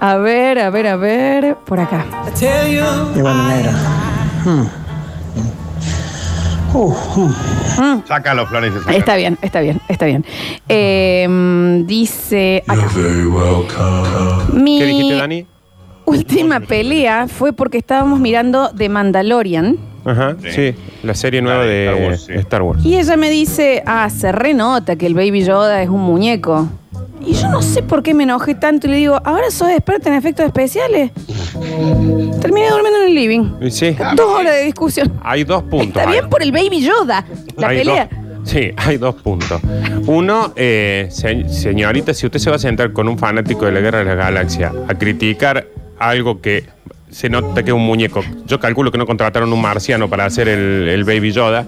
[0.00, 1.54] A ver, a ver, a ver.
[1.64, 2.04] Por acá.
[3.14, 3.72] Y bueno, negra.
[8.06, 8.80] Sácalo, Florencia.
[8.80, 8.98] sácalo.
[8.98, 10.24] Está bien, está bien, está bien.
[10.68, 12.88] Eh, mm, dice acá.
[14.52, 15.46] Mi ¿Qué dijiste, Dani?
[16.04, 20.74] última pelea fue porque estábamos mirando The Mandalorian Ajá, sí.
[21.04, 22.32] La serie nueva La de de Star Wars, sí.
[22.34, 22.84] Star Wars.
[22.84, 26.68] y ella me dice, ah, se renota que el Baby Yoda es un muñeco.
[27.24, 30.08] Y yo no sé por qué me enojé tanto y le digo, ahora sos experta
[30.10, 31.10] en efectos especiales.
[32.40, 33.70] Terminé durmiendo en el living.
[33.70, 35.12] Sí, Dos horas de discusión.
[35.22, 35.88] hay dos puntos.
[36.02, 37.24] Está bien por el Baby Yoda,
[37.56, 38.08] la Hay pelea.
[38.10, 39.60] dos- sí, hay dos puntos.
[40.06, 43.80] Uno, eh, se- señorita, si usted se va a sentar con un fanático de la
[43.80, 45.66] Guerra de las Galaxias a criticar
[45.98, 46.64] algo que
[47.10, 50.48] se nota que es un muñeco, yo calculo que no contrataron un marciano para hacer
[50.48, 51.66] el, el Baby Yoda.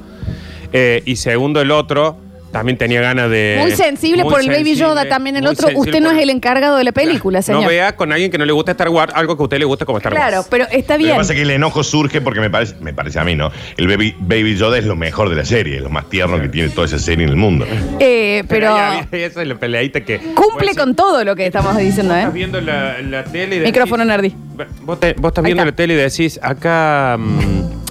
[0.73, 2.17] Eh, y segundo, el otro
[2.55, 3.59] también tenía ganas de...
[3.61, 5.67] Muy sensible muy por el Baby sensible, Yoda también el muy otro.
[5.67, 7.63] sensible Usted no por es el encargado de la película, señor.
[7.63, 9.65] No vea con alguien que no le gusta Star Wars algo que a usted le
[9.65, 10.25] gusta como Star Wars.
[10.25, 11.17] Claro, pero está Lo que bien.
[11.17, 13.51] pasa es que el enojo surge porque me parece, me parece a mí, ¿no?
[13.77, 16.49] El Baby, Baby Yoda es lo mejor de la serie, es lo más tierno que
[16.49, 17.67] tiene toda esa serie en el mundo.
[17.99, 20.19] Eh, pero había- esa es la peleadita que...
[20.19, 22.35] cumple Pues, con todo lo que estamos diciendo, Estás ¿eh?
[22.35, 24.33] viendo la, la tele y decís- Micrófono Nardi.
[24.83, 25.73] Vos, te- vos estás Ahí viendo está.
[25.73, 27.84] la tele y decís, acá mm,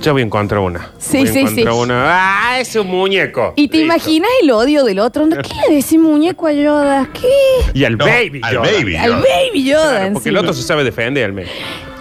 [0.00, 0.90] yo voy a encontrar una.
[0.98, 1.80] Sí, Voy a sí, encontrar sí.
[1.80, 2.04] una.
[2.52, 3.52] ¡Ah, es un muñeco!
[3.56, 3.84] Y te Listo.
[3.94, 5.26] imaginas el odio del otro.
[5.26, 5.36] ¿no?
[5.42, 7.08] ¿Qué le decís muñeco a Yoda?
[7.12, 7.28] ¿Qué?
[7.74, 8.70] Y al No, baby al Yoda.
[8.72, 9.10] Baby Al.
[9.12, 9.82] Baby Yoda.
[9.98, 10.40] Claro, porque el encima.
[10.40, 11.50] otro se sabe defender al menos.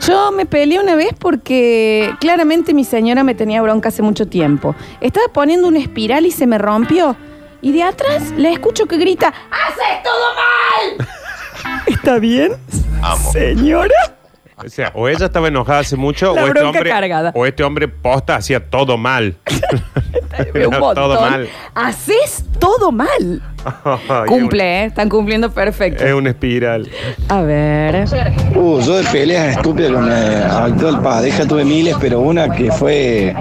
[0.08, 4.74] Yo me peleé una vez porque claramente mi señora me tenía bronca hace mucho tiempo.
[5.02, 7.16] Estaba poniendo una espiral y se me rompió.
[7.62, 11.08] Y de atrás le escucho que grita, ¡Haces todo mal!
[11.88, 12.54] ¿Está bien?
[13.02, 13.32] Amo.
[13.34, 13.94] Señora.
[14.66, 17.32] O sea, o ella estaba enojada hace mucho, La o este, bronca hombre, cargada.
[17.34, 19.36] o este hombre posta hacía todo mal.
[20.54, 20.96] Un Era montón.
[20.96, 21.50] todo mal.
[21.76, 23.42] Haces todo mal.
[23.84, 24.86] Ay, Cumple, ¿eh?
[24.86, 26.04] Están cumpliendo perfecto.
[26.04, 26.88] Es una espiral.
[27.28, 28.06] A ver.
[28.56, 33.36] Uh, yo de peleas estúpidas con la actual pareja tuve miles, pero una que fue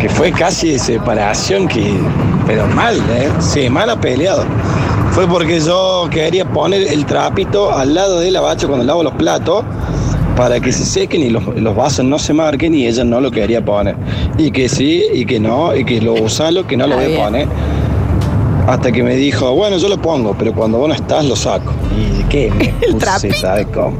[0.00, 1.98] que fue casi de separación, que
[2.46, 3.30] pero mal, ¿eh?
[3.40, 4.44] Sí, mal peleado.
[5.12, 9.12] Fue porque yo quería poner el trapito al lado de la bacha cuando lavo los
[9.14, 9.64] platos
[10.36, 13.30] para que se sequen y los, los vasos no se marquen y ella no lo
[13.30, 13.96] quería poner.
[14.38, 17.24] Y que sí, y que no, y que lo usalo, que no lo voy a
[17.24, 17.48] poner.
[18.66, 21.72] Hasta que me dijo, bueno, yo lo pongo, pero cuando vos no estás, lo saco.
[21.98, 22.48] ¿Y qué?
[22.80, 23.32] Me El puse.
[23.32, 23.96] ¿sabes cómo?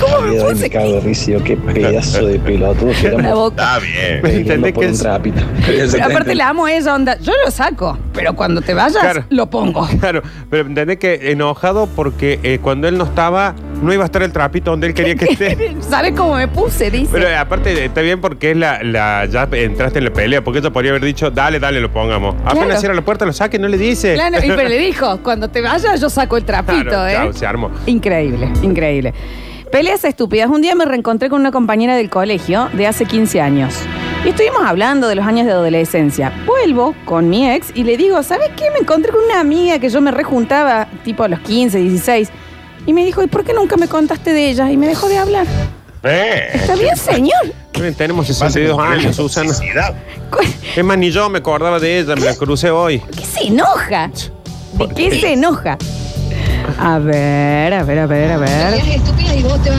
[0.00, 0.54] ¿Cómo me puse?
[0.54, 3.62] me cago de risa, yo, qué pedazo de pelotudo que boca.
[3.74, 4.16] Está bien.
[4.24, 5.42] ¿Entendés peleando por que un es- trapito.
[5.66, 7.18] Pero aparte la amo a ella, onda.
[7.20, 9.24] Yo lo saco, pero cuando te vayas, Claro.
[9.28, 9.86] lo pongo.
[10.00, 14.22] Claro, pero entendés que enojado porque eh, cuando él no estaba, no iba a estar
[14.22, 15.76] el trapito donde él quería que esté.
[15.80, 16.90] ¿Sabes cómo me puse?
[16.90, 17.08] Dice.
[17.12, 20.60] Pero eh, aparte está bien porque es la, la ya entraste en la pelea, porque
[20.60, 22.34] ella podría haber dicho, dale, dale, lo pongamos.
[22.44, 24.14] Apenas cierra la puerta, lo saque, no le dice.
[24.14, 27.12] Claro, y pero le dijo, cuando te vayas yo saco el trapito, Claro, ¿eh?
[27.12, 27.70] chao, se armó.
[27.86, 29.14] Increíble, increíble.
[29.70, 30.48] Peleas estúpidas.
[30.48, 33.74] Un día me reencontré con una compañera del colegio de hace 15 años.
[34.24, 36.32] Y estuvimos hablando de los años de adolescencia.
[36.46, 38.70] Vuelvo con mi ex y le digo, ¿sabes qué?
[38.72, 42.30] Me encontré con una amiga que yo me rejuntaba tipo a los 15, 16.
[42.86, 44.70] Y me dijo, ¿y por qué nunca me contaste de ella?
[44.70, 45.46] Y me dejó de hablar.
[46.04, 46.50] Eh.
[46.54, 47.52] ¿Está bien, señor?
[47.96, 49.48] Tenemos Pasa 62 con años, Susana.
[49.48, 49.94] necesidad.
[50.30, 50.38] ¿Cu-
[50.76, 53.00] Es más, ni yo me acordaba de ella, me la crucé hoy.
[53.00, 54.10] ¿Qué se enoja?
[54.74, 55.76] ¿De qué se enoja?
[56.78, 58.80] A ver, a ver, a ver, a ver.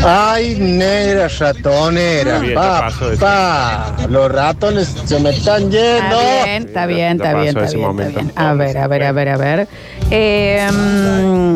[0.05, 2.39] Ay, negra ratonera.
[2.39, 3.19] Bien, ya pasó eso.
[3.21, 6.19] Pa, los ratones se me están yendo.
[6.21, 8.19] Está bien, está bien, Ya está bien, pasó está ese bien, momento.
[8.19, 8.47] está bien.
[8.47, 9.67] A ver, a ver, a ver, a ver.
[10.11, 11.55] Eh, mm,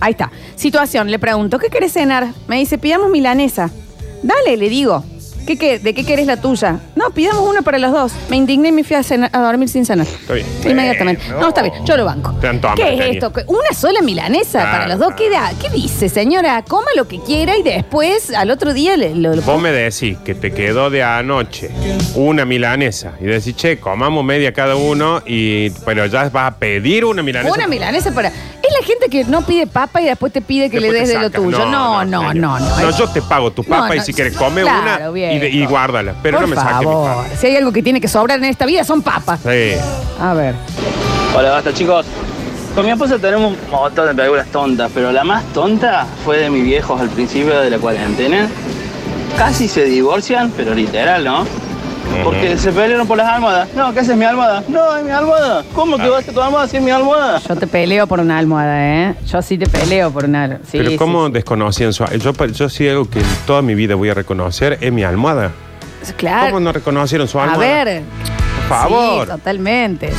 [0.00, 0.30] ahí está.
[0.54, 2.28] Situación, le pregunto, ¿qué querés cenar?
[2.48, 3.70] Me dice, pidamos milanesa.
[4.22, 5.04] Dale, le digo.
[5.46, 6.80] ¿Qué, qué, ¿De qué querés la tuya?
[6.96, 8.10] No, pidamos una para los dos.
[8.28, 10.04] Me indigné y me fui a, cenar- a dormir sin cenar.
[10.04, 10.44] Está bien.
[10.68, 11.22] Inmediatamente.
[11.24, 11.40] Bueno.
[11.40, 12.32] No, está bien, yo lo banco.
[12.40, 13.12] Tanto hambre ¿Qué es tenía.
[13.20, 13.32] esto?
[13.46, 15.12] ¿Una sola milanesa Claro, para los dos?
[15.16, 15.52] ¿Qué, da?
[15.62, 16.64] ¿Qué dice, señora?
[16.66, 20.18] Coma lo que quiera y después al otro día le- lo, lo- Vos me decís
[20.24, 21.70] que te quedó de anoche
[22.16, 27.04] una milanesa y decís, che, comamos media cada uno, y pero ya vas a pedir
[27.04, 27.54] una milanesa.
[27.54, 28.32] Una milanesa para.
[28.86, 31.22] Gente que no pide papa y después te pide que Después le des te de
[31.24, 31.58] lo tuyo.
[31.66, 32.36] No, no, no, señor.
[32.36, 32.58] no.
[32.80, 35.38] No, yo te pago tu papa No, y no, si quieres come claro, una y,
[35.40, 35.70] de- y viejo.
[35.70, 36.14] guárdala.
[36.22, 37.16] Pero Por no me saques mi favor.
[37.16, 37.28] papa.
[37.36, 39.40] Si hay algo que tiene que sobrar en esta vida son papas.
[39.42, 39.72] Sí.
[40.20, 40.54] A ver.
[41.36, 42.06] Hola, basta chicos.
[42.76, 46.50] Con mi esposa tenemos un montón de películas tontas, pero la más tonta fue de
[46.50, 48.48] mis viejos al principio de la cuarentena.
[49.36, 51.44] Casi se divorcian, pero literal, ¿no?
[52.24, 53.68] Porque se pelearon por las almohadas.
[53.74, 54.62] No, ¿qué haces mi almohada?
[54.68, 55.64] No, es mi almohada.
[55.74, 57.38] ¿Cómo que vas a tu almohada si es mi almohada?
[57.40, 58.78] Yo te peleo por una almohada,
[59.10, 59.14] ¿eh?
[59.26, 60.64] Yo sí te peleo por una almohada.
[60.70, 64.08] Sí, Pero sí, ¿cómo desconocían su yo, yo sí algo que toda mi vida voy
[64.10, 65.52] a reconocer es mi almohada.
[66.02, 66.12] sí.
[66.14, 66.46] Claro.
[66.48, 67.84] ¿Cómo no reconocieron su A almohada?
[67.84, 68.02] ver.
[68.68, 69.26] Por favor.
[69.26, 70.10] Sí, totalmente.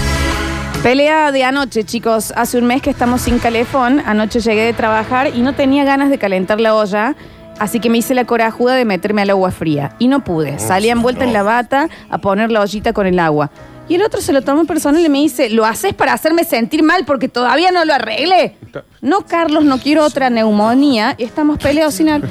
[0.84, 2.32] Pelea de anoche, chicos.
[2.36, 4.02] Hace un mes que estamos sin calefón.
[4.06, 7.16] Anoche llegué de trabajar y no tenía ganas de calentar la olla.
[7.60, 9.94] Así que me hice la corajuda de meterme al agua fría.
[10.00, 10.60] Y no pude.
[10.60, 13.50] Salí envuelta en la bata a poner la ollita con el agua.
[13.90, 16.84] Y el otro se lo tomó personal y me dice, ¿lo haces para hacerme sentir
[16.84, 18.58] mal porque todavía no lo arreglé?
[19.02, 21.16] No, Carlos, no quiero otra neumonía.
[21.18, 22.10] Y estamos peleados sin...
[22.10, 22.22] ar-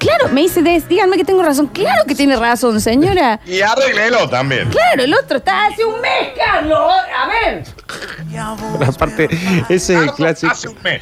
[0.00, 1.66] Claro, me dice, Des, díganme que tengo razón.
[1.68, 3.38] Claro que tiene razón, señora.
[3.46, 4.68] Y arréglelo también.
[4.70, 6.90] Claro, el otro está hace un mes, Carlos.
[7.16, 7.64] A ver.
[8.78, 9.28] Pero aparte,
[9.68, 10.54] ese es el clásico.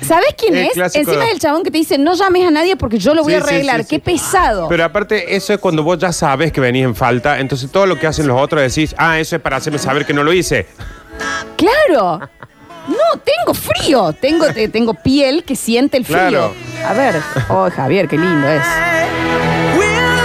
[0.02, 0.72] ¿Sabes quién El es?
[0.72, 3.22] clásico Encima de- del chabón que te dice, no llames a nadie porque yo lo
[3.22, 3.76] voy Sí, a arreglar.
[3.78, 3.88] sí, sí.
[3.90, 4.68] Qué pesado.
[4.68, 7.96] Pero aparte, eso es cuando vos ya sabes que venís en falta, entonces todo lo
[7.98, 10.66] que hacen los otros decís, ah, eso es para hacerme saber que no lo hice.
[11.56, 12.20] Claro.
[12.88, 14.12] No, tengo frío.
[14.14, 16.16] Tengo, te- tengo piel que siente el frío.
[16.16, 16.54] Claro.
[16.88, 17.16] A ver.
[17.48, 18.62] Oh, Javier, qué lindo es.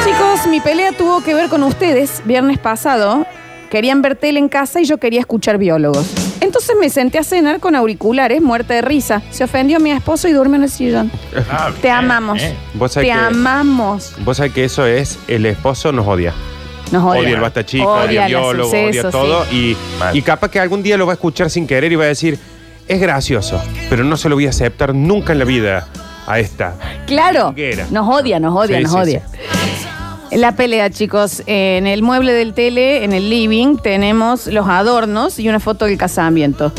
[0.06, 2.22] Chicos, mi pelea tuvo que ver con ustedes.
[2.26, 3.26] Viernes pasado
[3.70, 6.06] querían ver tele en casa y yo quería escuchar biólogos.
[6.42, 9.22] Entonces me senté a cenar con auriculares, muerta de risa.
[9.32, 11.12] Se ofendió mi esposo y duerme en el sillón.
[11.50, 12.40] Ah, Te amamos.
[12.76, 14.14] Vos Te sabés que- amamos.
[14.20, 16.34] Vos sabés que eso es, el esposo nos odia.
[16.92, 17.22] Nos odia.
[17.22, 19.46] Odia el basta chico, Odia odia, el los biólogo, odia sucesos, todo.
[19.46, 19.76] sí.
[20.14, 22.08] Y, y capaz que algún día lo va a escuchar sin querer y va a
[22.08, 22.38] decir,
[22.88, 25.88] es gracioso, pero no se lo voy a aceptar nunca en la vida
[26.28, 26.76] a esta.
[27.08, 27.54] Claro.
[27.92, 29.22] Nos odia, nos odia, Sí, nos sí, odia.
[30.32, 31.44] La pelea, chicos.
[31.46, 35.98] En el mueble del tele, en el living, tenemos los adornos y una foto del
[35.98, 36.72] casamiento.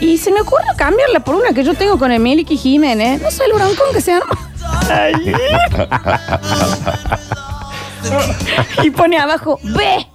[0.00, 3.20] Y se me ocurre cambiarla por una que yo tengo con Emiliki Jiménez.
[3.22, 4.38] No sé el broncón que se arma.
[8.82, 10.06] y pone abajo, ve.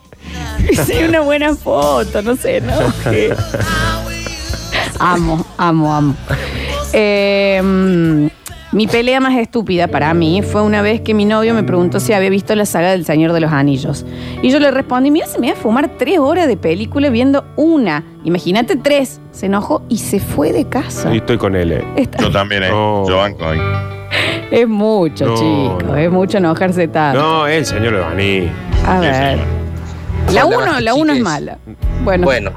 [0.85, 2.73] Sí, una buena foto, no sé, ¿no?
[4.99, 6.15] Amo, amo, amo.
[6.93, 8.27] Eh, mm,
[8.71, 12.13] mi pelea más estúpida para mí fue una vez que mi novio me preguntó si
[12.13, 14.05] había visto la saga del Señor de los Anillos.
[14.43, 17.45] Y yo le respondí, mira, se me va a fumar tres horas de película viendo
[17.55, 18.03] una.
[18.23, 19.21] Imagínate tres.
[19.31, 21.11] Se enojó y se fue de casa.
[21.13, 21.71] Y estoy con él.
[21.71, 21.83] eh.
[21.95, 22.69] Está- Yo también, ¿eh?
[22.69, 23.59] Yo banco ahí.
[24.51, 25.83] Es mucho, No, chicos.
[25.85, 25.95] no.
[25.97, 27.19] Es mucho enojarse tanto.
[27.21, 28.49] No, el señor de Baní.
[28.85, 29.39] A ver.
[30.33, 31.23] La Hola, uno, la uno es chiques.
[31.23, 31.57] mala.
[32.03, 32.25] Bueno.
[32.25, 32.51] Bueno,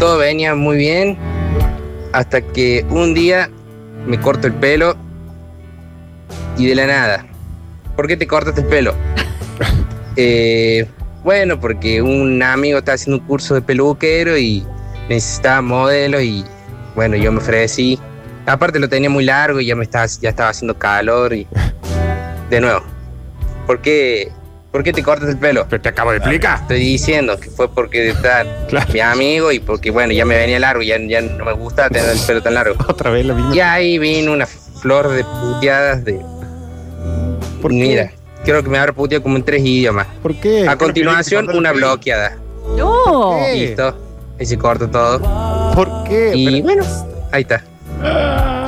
[0.00, 1.16] todo venía muy bien
[2.12, 3.50] hasta que un día
[4.06, 4.96] me corto el pelo
[6.58, 7.26] y de la nada.
[7.96, 8.94] ¿Por qué te cortaste el pelo?
[10.20, 10.84] Eh,
[11.22, 14.66] bueno, porque un amigo estaba haciendo un curso de peluquero y
[15.08, 16.44] necesitaba modelo y
[16.96, 18.00] bueno, yo me ofrecí.
[18.44, 21.46] Aparte lo tenía muy largo y ya me estaba, ya estaba haciendo calor y
[22.50, 22.82] de nuevo.
[23.68, 24.32] ¿Por qué,
[24.72, 25.66] ¿Por qué te cortas el pelo?
[25.68, 26.60] Pero te acabo de explicar.
[26.60, 28.44] Estoy diciendo que fue porque está
[28.92, 32.10] mi amigo y porque, bueno, ya me venía largo, ya, ya no me gusta tener
[32.10, 32.74] el pelo tan largo.
[32.88, 33.54] Otra vez la misma.
[33.54, 36.20] Y ahí vino una flor de puteadas de.
[37.68, 38.10] Mira,
[38.44, 40.06] creo que me habrá puteado como en tres idiomas.
[40.22, 40.68] ¿Por qué?
[40.68, 42.36] A continuación, una bloqueada.
[42.76, 43.38] No.
[43.52, 43.96] Listo.
[44.38, 45.72] Y se corta todo.
[45.74, 46.32] ¿Por qué?
[46.34, 46.84] Y bueno,
[47.32, 47.62] ahí está.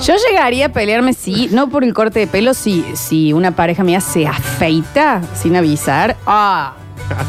[0.02, 3.84] Yo llegaría a pelearme, sí, no por el corte de pelo, si, si una pareja
[3.84, 6.16] mía se afeita sin avisar.
[6.26, 6.74] Ah,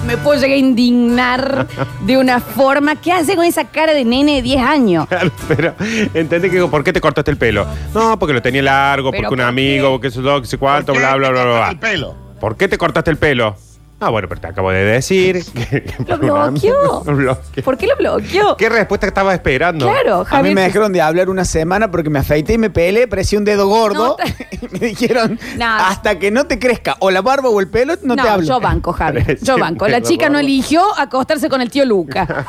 [0.06, 1.68] me puedo llegar a indignar
[2.06, 2.96] de una forma.
[2.96, 5.08] ¿Qué hace con esa cara de nene de 10 años?
[5.08, 5.76] Claro, pero
[6.14, 7.66] entendés que ¿por qué te cortaste el pelo?
[7.94, 10.94] No, porque lo tenía largo, ¿Pero porque un por amigo, porque eso, que sé cuánto,
[10.94, 11.70] bla, bla, bla, bla, bla.
[11.72, 12.16] El pelo.
[12.40, 13.56] ¿Por qué te cortaste el pelo?
[14.04, 15.46] Ah, bueno, pero te acabo de decir.
[15.54, 17.04] que- que Lo bloqueó.
[17.06, 17.64] Lo bloqueó.
[17.64, 18.58] ¿Por qué lo bloqueó?
[18.58, 19.88] ¿Qué respuesta estabas esperando?
[19.88, 20.56] Claro, A mí Javier.
[20.56, 23.68] me dejaron de hablar una semana porque me afeité y me peleé, parecía un dedo
[23.68, 24.18] gordo.
[24.52, 28.16] y me dijeron, hasta que no te crezca o la barba o el pelo, no,
[28.16, 28.48] No, te hablo.
[28.48, 29.24] yo banco, Javi.
[29.44, 29.88] Yo banco.
[29.88, 32.46] La chica no eligió acostarse con el tío Luca.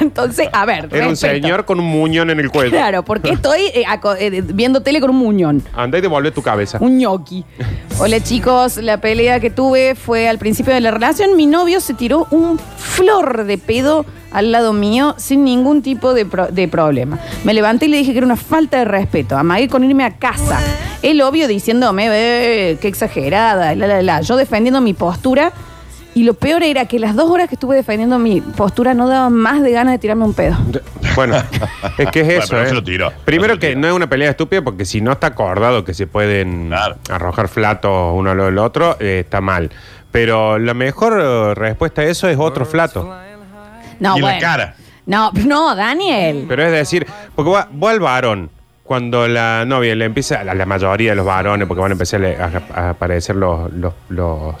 [0.00, 0.88] Entonces, a ver.
[0.92, 2.72] Era un señor con un muñón en el cuello.
[2.72, 3.84] Claro, porque estoy eh,
[4.18, 5.62] eh, viendo tele con un muñón.
[5.74, 6.76] Anda y devuelve tu cabeza.
[6.82, 7.42] Un ñoqui.
[7.98, 11.36] Hola chicos, la pelea que tuve fue al principio de la relación.
[11.36, 16.26] Mi novio se tiró un flor de pedo al lado mío sin ningún tipo de,
[16.26, 17.18] pro- de problema.
[17.44, 19.36] Me levanté y le dije que era una falta de respeto.
[19.36, 20.60] Amagué con irme a casa.
[21.02, 24.20] Él obvio diciéndome, "Eh, qué exagerada, la, la, la.
[24.22, 25.52] Yo defendiendo mi postura.
[26.16, 29.32] Y lo peor era que las dos horas que estuve defendiendo mi postura no daban
[29.32, 30.56] más de ganas de tirarme un pedo.
[31.16, 31.34] Bueno,
[31.98, 32.48] es que es Bueno, eso.
[32.50, 32.68] pero no ¿eh?
[32.68, 33.12] se lo tiró.
[33.24, 36.72] Primero que no es una pelea estúpida porque si no está acordado que se pueden
[37.10, 39.70] arrojar flatos uno al otro, eh, está mal.
[40.14, 43.02] Pero la mejor eh, respuesta a eso es otro flato.
[43.98, 44.76] No, Y en la cara.
[45.06, 46.44] No, no, Daniel.
[46.48, 48.48] Pero es decir, porque vos, vos al varón,
[48.84, 52.22] cuando la novia le empieza, a la mayoría de los varones, porque van a empezar
[52.24, 54.54] a, a aparecer los, los, los-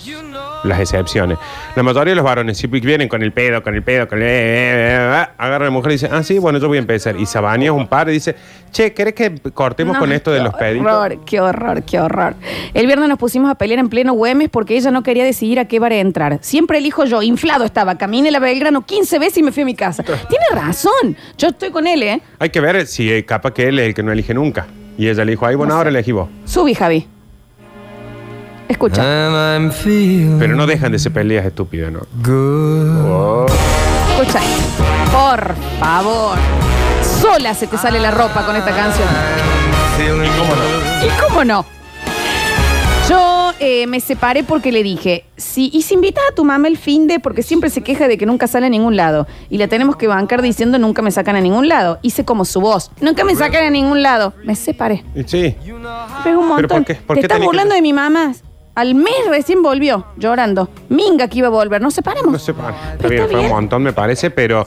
[0.64, 1.36] las excepciones,
[1.76, 5.26] la mayoría de los varones, si vienen con el pedo, con el pedo, con el...
[5.36, 7.16] agarra a la mujer y dice, ah, sí, bueno, yo voy a empezar.
[7.20, 8.34] Y Sabania es un par y dice,
[8.72, 10.86] che, ¿querés que cortemos No, con esto de qué los peditos?
[10.90, 12.34] horror, qué horror, qué horror.
[12.72, 15.66] El viernes nos pusimos a pelear en pleno Güemes porque ella no quería decidir a
[15.66, 16.38] qué bar entrar.
[16.40, 17.98] Siempre elijo yo, inflado estaba.
[17.98, 20.02] Caminé la Belgrano 15 veces y me fui a mi casa.
[20.02, 21.14] Tiene razón.
[21.36, 22.22] Yo estoy con él, ¿eh?
[22.38, 24.66] Hay que ver si eh, capaz que él es el que no elige nunca.
[24.96, 26.28] Y ella le dijo, ay, bueno, ahora elegí vos.
[26.44, 27.06] Subí, Javi.
[28.68, 29.02] Escucha.
[29.02, 32.00] Pero no dejan de ser peleas estúpidas, ¿no?
[33.06, 33.46] Oh.
[34.10, 34.40] Escucha.
[35.12, 36.38] Por favor.
[37.02, 39.08] Sola se te sale la ropa con esta canción.
[39.98, 41.06] ¿Y cómo no?
[41.06, 41.66] ¿Y cómo no?
[43.08, 46.78] Yo eh, me separé porque le dije, si, y si invitas a tu mamá el
[46.78, 49.68] fin de, porque siempre se queja de que nunca sale a ningún lado, y la
[49.68, 51.98] tenemos que bancar diciendo nunca me sacan a ningún lado.
[52.00, 54.32] Hice como su voz, nunca me sacan a ningún lado.
[54.44, 55.04] Me separé.
[55.26, 55.54] Sí.
[55.62, 56.68] Pegó un ¿Pero montón.
[56.68, 56.94] por qué?
[56.94, 58.32] ¿Por Te qué estás tenés que- burlando de mi mamá.
[58.74, 60.68] Al mes recién volvió, llorando.
[60.88, 61.80] Minga que iba a volver.
[61.80, 62.32] Nos separamos.
[62.32, 64.66] No sé, está bien, fue un montón, me parece, pero,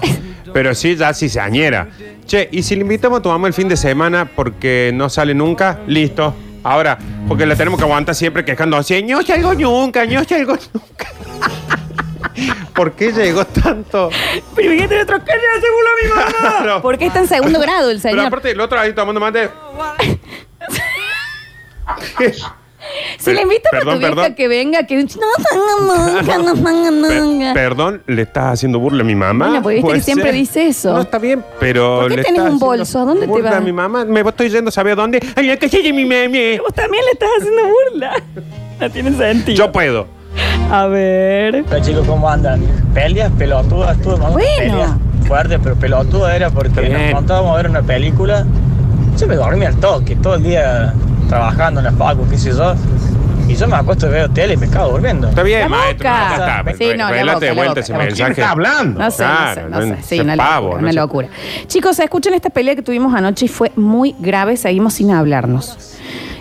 [0.54, 1.89] pero sí, ya cizañera.
[2.26, 5.34] Che, y si le invitamos a tu mamá el fin de semana porque no sale
[5.34, 6.34] nunca, listo.
[6.67, 6.97] Ahora,
[7.30, 11.08] porque la tenemos que aguantar siempre quejando, así, no salgo nunca, no salgo nunca.
[12.75, 14.10] ¿Por qué llegó tanto?
[14.53, 16.25] Pero fíjate otro que se burla mi mamá.
[16.62, 16.82] Claro.
[16.82, 18.27] Porque está en segundo grado el Pero señor.
[18.27, 19.49] aparte, el otro ahí tomando mate.
[23.19, 24.35] Si le invitas a Perdón, tu vieja perdón.
[24.35, 25.15] que venga, que nunca.
[27.53, 29.47] Perdón, ¿le estás haciendo burla a mi mamá?
[29.47, 30.35] Bueno, porque viste Puede que siempre ser.
[30.35, 30.93] dice eso.
[30.93, 31.99] No, está bien, pero.
[32.01, 32.99] ¿Por qué le tenés estás un haciendo bolso?
[32.99, 33.59] ¿A dónde te burla vas?
[33.59, 34.05] a mi mamá?
[34.05, 35.19] Me estoy yendo, ¿sabe a dónde?
[35.35, 36.57] A la casa de mi mami.
[36.59, 38.23] Vos también le estás haciendo burla.
[38.79, 39.57] No tiene sentido.
[39.57, 40.05] Yo puedo.
[40.71, 41.65] A ver.
[41.67, 42.61] Hola chicos, ¿cómo andan?
[42.93, 44.71] Peleas pelotudas, estuve mandando Bueno.
[44.71, 44.91] peleas
[45.27, 46.93] fuertes, pero pelotuda era porque Bien.
[47.05, 48.45] nos montábamos a ver una película.
[49.19, 50.93] Yo me dormí al toque, todo el día
[51.27, 52.73] trabajando en la facu, qué sé yo.
[53.47, 55.29] Y yo me acuesto y veo tele y me acabo durmiendo.
[55.29, 56.09] Está bien, La maestro.
[56.09, 56.33] boca.
[56.33, 56.73] está.
[56.77, 58.05] Sí, no, la Relate boca, de la vuelta boca, ese la boca.
[58.09, 58.15] mensaje.
[58.23, 58.99] ¿Quién está hablando?
[58.99, 60.01] No sé, Claro, no sé, no sé.
[60.01, 60.99] Sí, seas una pavo, locura, no una sé.
[60.99, 61.27] locura.
[61.67, 64.57] Chicos, escuchen esta pelea que tuvimos anoche y fue muy grave.
[64.57, 65.77] Seguimos sin hablarnos.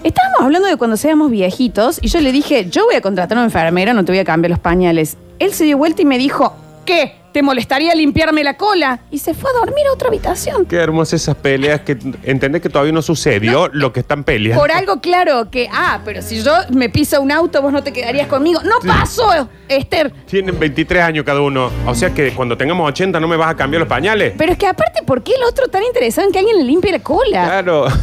[0.02, 3.40] Estábamos hablando de cuando seamos viejitos y yo le dije, yo voy a contratar a
[3.40, 5.16] una enfermera, no te voy a cambiar los pañales.
[5.38, 7.14] Él se dio vuelta y me dijo, ¿qué?
[7.36, 9.00] ¿Te molestaría limpiarme la cola?
[9.10, 10.64] Y se fue a dormir a otra habitación.
[10.64, 14.58] Qué hermosas esas peleas que entendés que todavía no sucedió lo que están peleando.
[14.58, 17.92] Por algo claro que, ah, pero si yo me piso un auto, vos no te
[17.92, 18.62] quedarías conmigo.
[18.62, 20.14] No pasó, Esther.
[20.24, 21.70] Tienen 23 años cada uno.
[21.86, 24.32] O sea que cuando tengamos 80 no me vas a cambiar los pañales.
[24.38, 26.90] Pero es que aparte, ¿por qué el otro tan interesado en que alguien le limpie
[26.90, 27.44] la cola?
[27.44, 27.86] Claro.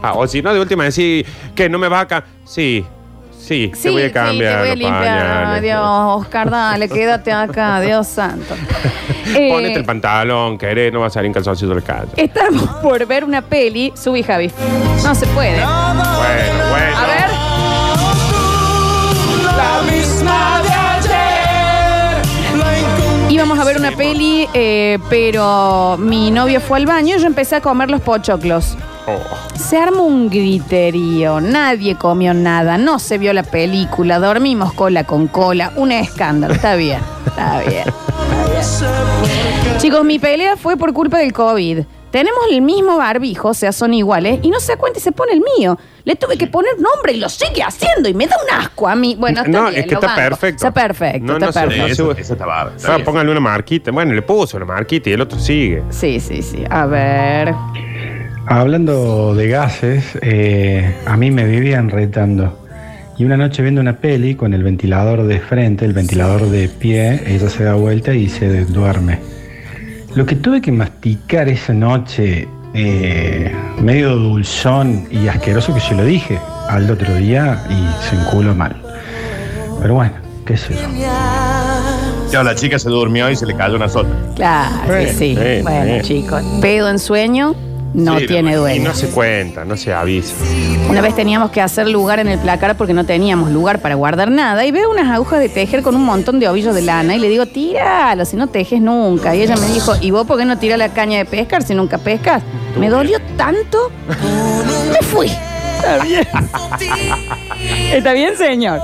[0.00, 2.32] Ah, o si no, de última decir que no me vas a cambiar.
[2.46, 2.84] Sí,
[3.48, 5.02] sí, te voy a cambiar te voy a limpiar.
[5.44, 5.62] pañales.
[5.62, 8.54] Dios, Oscar, dale, quédate acá, Dios santo.
[9.34, 12.08] Eh, Ponete el pantalón, querés, no vas a salir en calzoncillo de la calle.
[12.16, 14.50] Estamos por ver una peli, subí Javi.
[15.04, 15.56] No se puede.
[15.56, 16.02] Bueno,
[16.70, 16.96] bueno.
[16.96, 17.28] A ver.
[19.54, 22.22] La misma de ayer.
[23.30, 27.56] Íbamos a ver una peli, eh, pero mi novio fue al baño y yo empecé
[27.56, 28.78] a comer los pochoclos.
[29.08, 29.58] Oh.
[29.58, 35.28] Se armó un griterío, nadie comió nada, no se vio la película, dormimos cola con
[35.28, 37.84] cola, un escándalo, está bien, está bien.
[39.78, 41.80] Chicos, mi pelea fue por culpa del COVID.
[42.10, 45.12] Tenemos el mismo barbijo, o sea, son iguales, y no se da cuenta y se
[45.12, 45.78] pone el mío.
[46.04, 48.94] Le tuve que poner nombre y lo sigue haciendo y me da un asco a
[48.96, 49.14] mí.
[49.18, 50.20] Bueno, está No, bien, es que lo está banco.
[50.22, 50.56] perfecto.
[50.56, 51.76] Está perfecto, No, está no perfecto.
[51.82, 52.76] no se- Eso, eso está bárbaro.
[52.76, 53.04] está Ah, bien.
[53.04, 53.90] pónganle una marquita.
[53.90, 55.82] Bueno, le puso una marquita y el otro sigue.
[55.90, 56.64] Sí, sí, sí.
[56.70, 57.54] A ver.
[58.50, 62.66] Hablando de gases, eh, a mí me vivían retando.
[63.18, 67.20] Y una noche viendo una peli con el ventilador de frente, el ventilador de pie,
[67.26, 69.18] ella se da vuelta y se duerme.
[70.14, 76.04] Lo que tuve que masticar esa noche, eh, medio dulzón y asqueroso que se lo
[76.04, 76.38] dije
[76.70, 78.74] al otro día y se enculó mal.
[79.82, 80.14] Pero bueno,
[80.46, 80.88] qué sé yo.
[82.30, 84.08] Claro, la chica se durmió y se le cayó una sola.
[84.36, 87.54] Claro, sí, Sí, Bueno, chicos, pedo en sueño
[87.94, 88.88] no Sí, tiene Y dueño.
[88.88, 90.34] no se cuenta, no se avisa.
[90.88, 94.30] Una vez teníamos que hacer lugar en el placar porque no teníamos lugar para guardar
[94.30, 97.18] nada y veo unas agujas de tejer con un montón de ovillos de lana y
[97.18, 99.34] le digo, tíralo, si no tejes nunca.
[99.34, 101.74] Y ella me dijo, ¿y vos por qué no tiras la caña de pescar si
[101.74, 102.42] nunca pescas?
[102.78, 103.90] Me dolió tanto,
[104.92, 105.30] me fui.
[105.76, 106.26] Está bien.
[107.92, 108.80] Está bien, señor.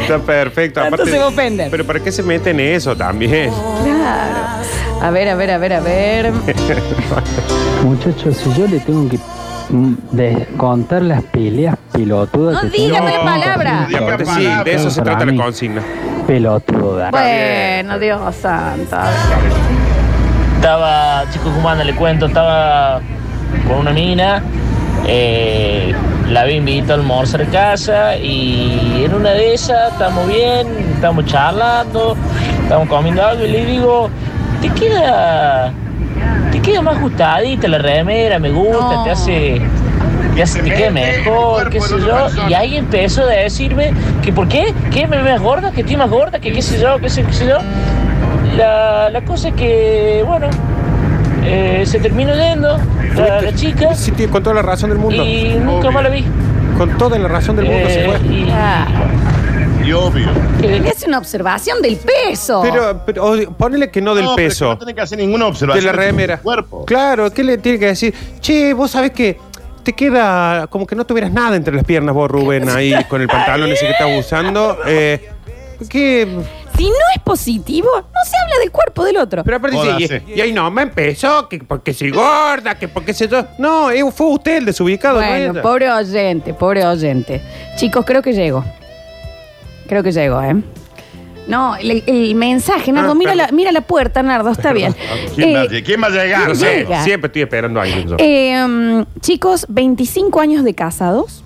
[0.00, 0.80] Está perfecto.
[0.80, 1.70] Tanto se va a ofender.
[1.70, 3.50] Pero ¿para qué se mete en eso también?
[3.82, 4.34] Claro.
[5.02, 6.32] A ver, a ver, a ver, a ver.
[7.84, 9.18] Muchachos, si yo le tengo que
[9.70, 13.86] mm, de- contar las peleas pelotudas No que diga tengo- mala palabra.
[13.90, 15.82] Y aparte sí, de eso se trata la consigna.
[16.26, 17.10] Pelotuda.
[17.10, 18.96] Bueno, Dios santo.
[20.56, 23.00] Estaba, chicos, Cumana, le cuento, estaba
[23.68, 24.42] con una mina,
[25.06, 25.94] eh,
[26.30, 31.26] la había invitado a almorzar a casa y en una de esas estamos bien, estamos
[31.26, 32.16] charlando,
[32.62, 34.08] estamos comiendo algo y le digo,
[34.68, 35.72] te queda,
[36.52, 39.60] te queda más ajustadita la remera, me gusta, te hace,
[40.34, 42.28] te hace, te queda mejor, qué sé yo.
[42.48, 43.92] Y ahí empezó a decirme
[44.22, 46.98] que por qué, que me ves gorda, que estoy más gorda, que qué sé yo,
[46.98, 47.58] qué sé, qué sé yo.
[48.56, 50.46] La, la cosa es que, bueno,
[51.44, 52.78] eh, se terminó yendo
[53.16, 55.22] la, la chica Sí, tiene- con toda la razón del mundo.
[55.24, 56.24] y nunca más la vi.
[56.78, 58.18] Con toda la razón del mundo se Eh, fue.
[58.28, 58.52] y-
[59.84, 60.26] Y obvio.
[60.90, 62.60] Hace una observación del peso.
[62.62, 64.64] Pero, pero o- ponele que no del No, pero peso.
[64.70, 65.84] No tiene que hacer ninguna de observación.
[65.84, 66.38] la su remera.
[66.38, 66.84] Cuerpo.
[66.86, 68.14] Claro, ¿qué le tiene que decir?
[68.40, 69.38] Che, vos sabés que
[69.82, 73.28] te queda como que no tuvieras nada entre las piernas vos, Rubén, ahí con el
[73.28, 74.78] pantalón ese que estás usando.
[74.86, 75.28] Eh,
[75.90, 76.26] ¿Qué?
[76.78, 79.44] Si no es positivo, no se habla del cuerpo del otro.
[79.44, 80.32] Pero aparte Joda, dice, sí.
[80.34, 83.44] y, y ahí no me empezó, que porque soy gorda, que porque sé yo.
[83.58, 85.62] No, eh, fue usted el desubicado, no Bueno, ella.
[85.62, 87.40] pobre oyente, pobre oyente.
[87.76, 88.64] Chicos, creo que llego.
[89.86, 90.54] Creo que llego, ¿eh?
[91.46, 94.94] No, el, el mensaje, Nardo, Ah, mira, la, mira la puerta, Nardo, está bien.
[95.34, 96.52] ¿Quién, va, Eh, a- quién va a llegar?
[96.56, 97.04] Llega.
[97.04, 98.08] siempre estoy esperando a alguien.
[98.08, 98.16] yo.
[98.18, 101.42] eh, mm, chicos, 25 años de casados.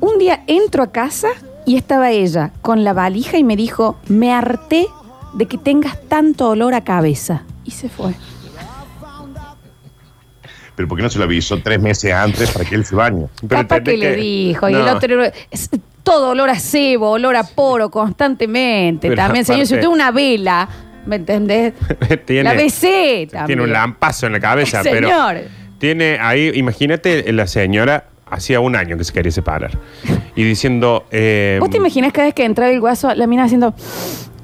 [0.00, 1.28] Un día entro a casa
[1.66, 4.86] y estaba ella con la valija y me dijo, me harté
[5.34, 7.42] de que tengas tanto olor a cabeza.
[7.64, 8.14] Y se fue.
[10.80, 13.26] Pero ¿por qué no se lo avisó tres meses antes para que él se bañe?
[13.46, 14.66] Pero Capaz que le dijo.
[14.66, 15.68] Y el otro, es
[16.02, 19.08] todo olor a cebo, olor a poro constantemente.
[19.08, 20.66] Pero también, señor, si usted una vela,
[21.04, 21.74] ¿me entendés?
[22.24, 23.46] tiene, la BC también.
[23.46, 25.36] tiene un lampazo en la cabeza, pero Señor.
[25.76, 29.72] tiene ahí, imagínate la señora hacía un año que se quería separar
[30.36, 33.74] y diciendo eh, ¿Vos te imaginas cada vez que entraba el guaso, la mina haciendo...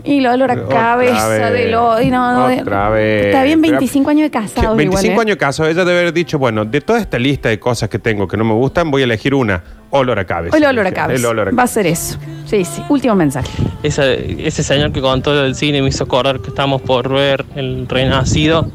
[0.04, 2.00] Y lo olor a cabeza vez, de lo...
[2.00, 3.26] y no, otra vez.
[3.26, 4.76] Está bien, Pero- 25 años de casado.
[4.76, 5.20] 25 igual, ¿eh?
[5.22, 7.98] años de caso, ella debe haber dicho, bueno, de toda esta lista de cosas que
[7.98, 10.56] tengo que no me gustan, voy a elegir una, olor a cabeza.
[10.56, 11.28] El olor a El cabeza.
[11.28, 12.20] olor a Va a ser eso.
[12.44, 12.82] Sí, sí.
[12.88, 13.50] Último mensaje.
[13.82, 17.44] Ese, ese señor que contó lo del cine me hizo acordar que estamos por ver
[17.56, 18.70] el Renacido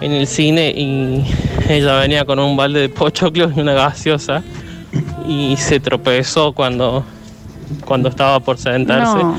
[0.00, 1.24] en el cine y
[1.68, 4.42] ella venía con un balde de pochoclos y una gaseosa
[5.26, 7.04] y se tropezó cuando,
[7.84, 9.36] cuando estaba por sentarse No.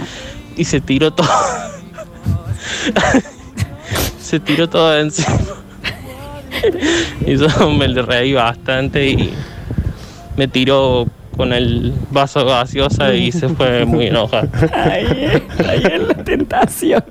[0.55, 1.27] y se tiró todo.
[4.19, 5.37] se tiró todo encima.
[7.25, 9.33] y yo me le reí bastante y
[10.35, 14.49] me tiró con el vaso gaseosa y se fue muy enojada.
[14.73, 17.03] Ahí, ahí es la tentación.